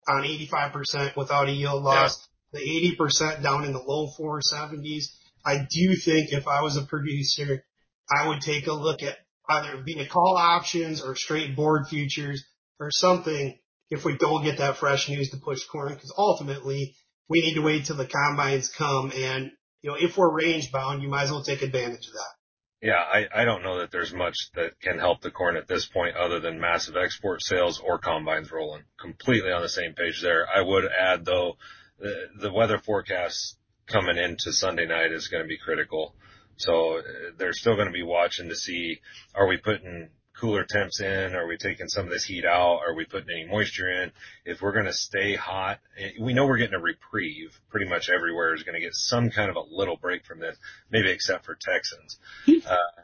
on 0.08 0.24
85% 0.24 1.16
without 1.16 1.48
a 1.48 1.52
yield 1.52 1.84
loss 1.84 2.28
the 2.56 2.96
80% 3.00 3.44
down 3.44 3.65
in 3.65 3.74
the 3.74 3.80
low 3.80 4.10
470s. 4.20 5.06
I 5.46 5.68
do 5.70 5.96
think 5.96 6.32
if 6.32 6.48
I 6.48 6.62
was 6.62 6.78
a 6.78 6.86
producer, 6.86 7.63
I 8.10 8.28
would 8.28 8.41
take 8.41 8.68
a 8.68 8.74
look 8.74 9.04
at 9.04 9.18
either 9.50 9.82
being 9.84 10.06
call 10.08 10.38
options 10.38 11.04
or 11.04 11.15
straight 11.15 11.56
board 11.56 11.88
futures 11.88 12.44
or 12.80 12.89
something 12.91 13.58
if 13.89 14.04
we 14.06 14.18
don't 14.18 14.44
get 14.44 14.58
that 14.58 14.78
fresh 14.78 15.10
news 15.10 15.30
to 15.30 15.38
push 15.38 15.63
corn 15.65 15.94
because 15.94 16.13
ultimately 16.18 16.96
we 17.30 17.41
need 17.41 17.56
to 17.56 17.62
wait 17.62 17.86
till 17.86 17.96
the 17.96 18.08
combines 18.08 18.70
come 18.70 19.12
and 19.15 19.52
you 19.82 19.89
know 19.89 19.98
if 20.00 20.18
we're 20.18 20.34
range 20.34 20.72
bound 20.72 21.04
you 21.04 21.10
might 21.10 21.24
as 21.24 21.32
well 21.32 21.44
take 21.44 21.62
advantage 21.62 22.08
of 22.08 22.13
that. 22.13 22.36
Yeah, 22.82 23.02
I, 23.02 23.26
I 23.34 23.46
don't 23.46 23.63
know 23.63 23.80
that 23.80 23.91
there's 23.91 24.13
much 24.13 24.36
that 24.56 24.80
can 24.80 25.00
help 25.00 25.22
the 25.22 25.32
corn 25.32 25.56
at 25.56 25.68
this 25.68 25.88
point 25.88 26.15
other 26.18 26.39
than 26.39 26.60
massive 26.60 26.96
export 26.96 27.41
sales 27.41 27.82
or 27.84 27.98
combines 27.98 28.52
rolling. 28.52 28.84
Completely 29.00 29.52
on 29.52 29.62
the 29.62 29.70
same 29.70 29.94
page 29.94 30.22
there. 30.22 30.46
I 30.54 30.62
would 30.62 30.86
add 30.86 31.26
though 31.26 31.58
the, 32.00 32.30
the 32.42 32.52
weather 32.52 32.78
forecast 32.78 33.58
coming 33.88 34.18
into 34.18 34.52
Sunday 34.52 34.86
night 34.86 35.12
is 35.12 35.28
going 35.28 35.44
to 35.44 35.48
be 35.48 35.58
critical. 35.58 36.16
So 36.58 37.00
uh, 37.00 37.02
they're 37.38 37.54
still 37.54 37.76
going 37.76 37.88
to 37.88 37.94
be 37.94 38.04
watching 38.04 38.50
to 38.50 38.56
see, 38.56 39.00
are 39.34 39.48
we 39.48 39.58
putting 39.58 40.10
cooler 40.40 40.66
temps 40.66 41.00
in? 41.00 41.36
Are 41.36 41.48
we 41.48 41.58
taking 41.58 41.88
some 41.88 42.06
of 42.06 42.12
this 42.12 42.26
heat 42.26 42.46
out? 42.46 42.80
Are 42.86 42.94
we 42.94 43.06
putting 43.06 43.30
any 43.30 43.46
moisture 43.46 43.90
in? 43.90 44.12
If 44.46 44.62
we're 44.62 44.74
going 44.74 44.86
to 44.86 44.94
stay 44.94 45.36
hot, 45.36 45.80
eh, 45.98 46.12
we 46.20 46.34
know 46.34 46.46
we're 46.46 46.58
getting 46.58 46.76
a 46.76 46.80
reprieve. 46.80 47.60
Pretty 47.70 47.88
much 47.88 48.10
everywhere 48.10 48.54
is 48.54 48.64
going 48.64 48.76
to 48.76 48.82
get 48.82 48.94
some 48.94 49.30
kind 49.30 49.50
of 49.50 49.56
a 49.56 49.64
little 49.70 49.98
break 49.98 50.26
from 50.26 50.40
this, 50.40 50.58
maybe 50.92 51.12
except 51.12 51.46
for 51.46 51.58
Texans. 51.60 52.20
Uh, 52.66 53.02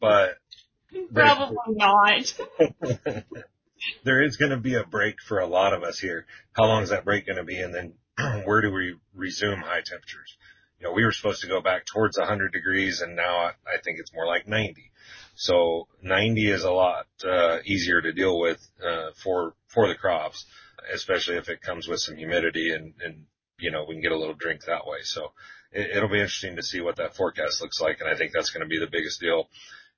but 0.00 0.38
probably 1.12 1.56
not. 1.68 2.34
there 4.04 4.22
is 4.22 4.36
going 4.36 4.50
to 4.50 4.56
be 4.56 4.74
a 4.74 4.84
break 4.84 5.16
for 5.26 5.38
a 5.38 5.46
lot 5.46 5.74
of 5.74 5.82
us 5.82 5.98
here. 5.98 6.26
How 6.52 6.64
long 6.64 6.82
is 6.82 6.90
that 6.90 7.04
break 7.04 7.26
going 7.26 7.36
to 7.36 7.44
be? 7.44 7.60
And 7.60 7.74
then 7.74 7.94
where 8.44 8.60
do 8.60 8.72
we 8.72 8.96
resume 9.14 9.60
high 9.60 9.82
temperatures? 9.82 10.36
You 10.78 10.86
know, 10.86 10.92
we 10.92 11.04
were 11.04 11.12
supposed 11.12 11.42
to 11.42 11.48
go 11.48 11.60
back 11.60 11.84
towards 11.86 12.18
100 12.18 12.52
degrees 12.52 13.00
and 13.00 13.14
now 13.16 13.36
I 13.38 13.80
think 13.84 13.98
it's 13.98 14.14
more 14.14 14.26
like 14.26 14.48
90. 14.48 14.90
So 15.34 15.88
90 16.02 16.50
is 16.50 16.64
a 16.64 16.70
lot 16.70 17.06
uh, 17.24 17.58
easier 17.64 18.00
to 18.00 18.12
deal 18.12 18.38
with 18.38 18.60
uh, 18.84 19.10
for 19.22 19.54
for 19.68 19.88
the 19.88 19.94
crops, 19.94 20.44
especially 20.92 21.36
if 21.36 21.48
it 21.48 21.62
comes 21.62 21.88
with 21.88 22.00
some 22.00 22.16
humidity 22.16 22.72
and 22.72 22.94
and 23.02 23.26
you 23.58 23.70
know 23.70 23.84
we 23.86 23.94
can 23.94 24.02
get 24.02 24.12
a 24.12 24.18
little 24.18 24.34
drink 24.34 24.64
that 24.64 24.86
way. 24.86 24.98
So 25.02 25.32
it, 25.72 25.96
it'll 25.96 26.08
be 26.08 26.20
interesting 26.20 26.56
to 26.56 26.62
see 26.62 26.80
what 26.80 26.96
that 26.96 27.16
forecast 27.16 27.60
looks 27.60 27.80
like, 27.80 28.00
and 28.00 28.08
I 28.08 28.16
think 28.16 28.32
that's 28.32 28.50
going 28.50 28.62
to 28.62 28.68
be 28.68 28.78
the 28.78 28.90
biggest 28.90 29.20
deal. 29.20 29.48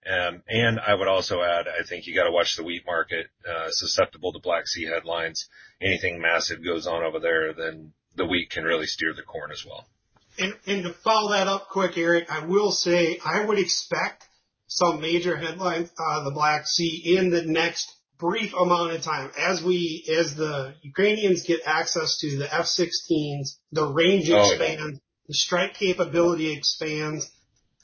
Um, 0.04 0.42
and 0.48 0.80
I 0.80 0.94
would 0.94 1.06
also 1.06 1.42
add, 1.42 1.66
I 1.68 1.84
think 1.84 2.06
you 2.06 2.14
got 2.14 2.24
to 2.24 2.32
watch 2.32 2.56
the 2.56 2.64
wheat 2.64 2.84
market, 2.84 3.28
uh, 3.48 3.70
susceptible 3.70 4.32
to 4.32 4.40
Black 4.40 4.66
Sea 4.66 4.86
headlines. 4.86 5.48
Anything 5.80 6.20
massive 6.20 6.64
goes 6.64 6.88
on 6.88 7.04
over 7.04 7.20
there, 7.20 7.52
then 7.52 7.92
the 8.16 8.26
wheat 8.26 8.50
can 8.50 8.64
really 8.64 8.86
steer 8.86 9.12
the 9.14 9.22
corn 9.22 9.50
as 9.50 9.64
well. 9.66 9.86
And, 10.38 10.54
and 10.66 10.82
to 10.84 10.92
follow 10.92 11.32
that 11.32 11.46
up 11.46 11.68
quick, 11.68 11.96
Eric, 11.96 12.30
I 12.30 12.46
will 12.46 12.72
say 12.72 13.18
I 13.24 13.44
would 13.44 13.58
expect 13.58 14.24
some 14.66 15.00
major 15.00 15.36
headlines 15.36 15.90
out 16.00 16.18
of 16.18 16.24
the 16.24 16.30
Black 16.30 16.66
Sea 16.66 17.16
in 17.18 17.30
the 17.30 17.42
next 17.42 17.92
brief 18.18 18.54
amount 18.54 18.92
of 18.92 19.02
time 19.02 19.30
as 19.36 19.62
we, 19.62 20.08
as 20.18 20.34
the 20.34 20.74
Ukrainians 20.82 21.44
get 21.44 21.60
access 21.66 22.18
to 22.20 22.38
the 22.38 22.54
F-16s, 22.54 23.56
the 23.72 23.84
range 23.84 24.30
oh, 24.30 24.40
expands, 24.40 24.94
yeah. 24.94 24.98
the 25.28 25.34
strike 25.34 25.74
capability 25.74 26.56
expands. 26.56 27.30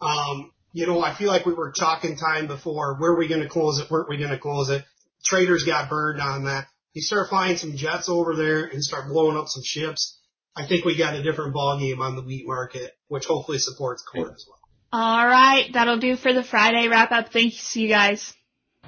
Um, 0.01 0.53
you 0.73 0.87
know, 0.87 1.03
I 1.03 1.15
feel 1.15 1.29
like 1.29 1.45
we 1.45 1.55
were 1.55 1.73
talking 1.73 2.17
time 2.17 2.47
before. 2.47 2.97
Where 2.99 3.13
are 3.13 3.19
we 3.19 3.29
going 3.29 3.43
to 3.43 3.49
close 3.49 3.81
it? 3.81 3.91
Where 3.91 4.03
are 4.03 4.09
we 4.09 4.17
going 4.17 4.31
to 4.31 4.39
close 4.39 4.71
it? 4.71 4.85
Traders 5.25 5.65
got 5.65 5.91
burned 5.91 6.21
on 6.21 6.45
that. 6.45 6.69
You 6.95 7.03
start 7.03 7.29
flying 7.29 7.57
some 7.57 7.77
jets 7.77 8.09
over 8.09 8.35
there 8.35 8.65
and 8.65 8.83
start 8.83 9.09
blowing 9.09 9.37
up 9.37 9.49
some 9.49 9.63
ships. 9.65 10.18
I 10.59 10.67
think 10.67 10.85
we 10.85 10.99
got 10.99 11.15
a 11.15 11.23
different 11.23 11.55
ballgame 11.55 12.01
on 12.01 12.17
the 12.17 12.23
wheat 12.23 12.45
market, 12.45 12.91
which 13.07 13.27
hopefully 13.27 13.59
supports 13.59 14.03
corn 14.03 14.33
as 14.35 14.45
well. 14.49 14.59
All 14.91 15.27
right, 15.27 15.71
that'll 15.73 16.01
do 16.01 16.17
for 16.17 16.33
the 16.33 16.43
Friday 16.43 16.89
wrap 16.89 17.13
up. 17.13 17.33
Thanks, 17.33 17.77
you 17.77 17.89
guys. 17.89 18.35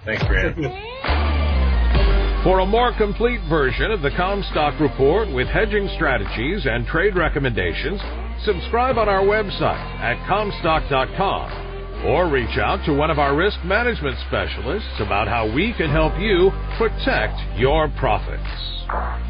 Thanks, 0.04 0.24
Brad. 0.26 0.56
For 2.42 2.60
a 2.60 2.66
more 2.66 2.94
complete 2.96 3.40
version 3.50 3.90
of 3.90 4.00
the 4.00 4.08
Commstock 4.08 4.80
Report 4.80 5.30
with 5.30 5.46
hedging 5.46 5.90
strategies 5.94 6.64
and 6.64 6.86
trade 6.86 7.14
recommendations, 7.14 8.00
subscribe 8.46 8.96
on 8.96 9.10
our 9.10 9.20
website 9.20 10.00
at 10.00 10.16
Commstock.com 10.26 12.06
or 12.06 12.30
reach 12.30 12.56
out 12.56 12.82
to 12.86 12.94
one 12.94 13.10
of 13.10 13.18
our 13.18 13.36
risk 13.36 13.58
management 13.62 14.16
specialists 14.26 15.00
about 15.00 15.28
how 15.28 15.52
we 15.54 15.74
can 15.76 15.90
help 15.90 16.18
you 16.18 16.50
protect 16.78 17.36
your 17.58 17.92
profits. 17.98 19.29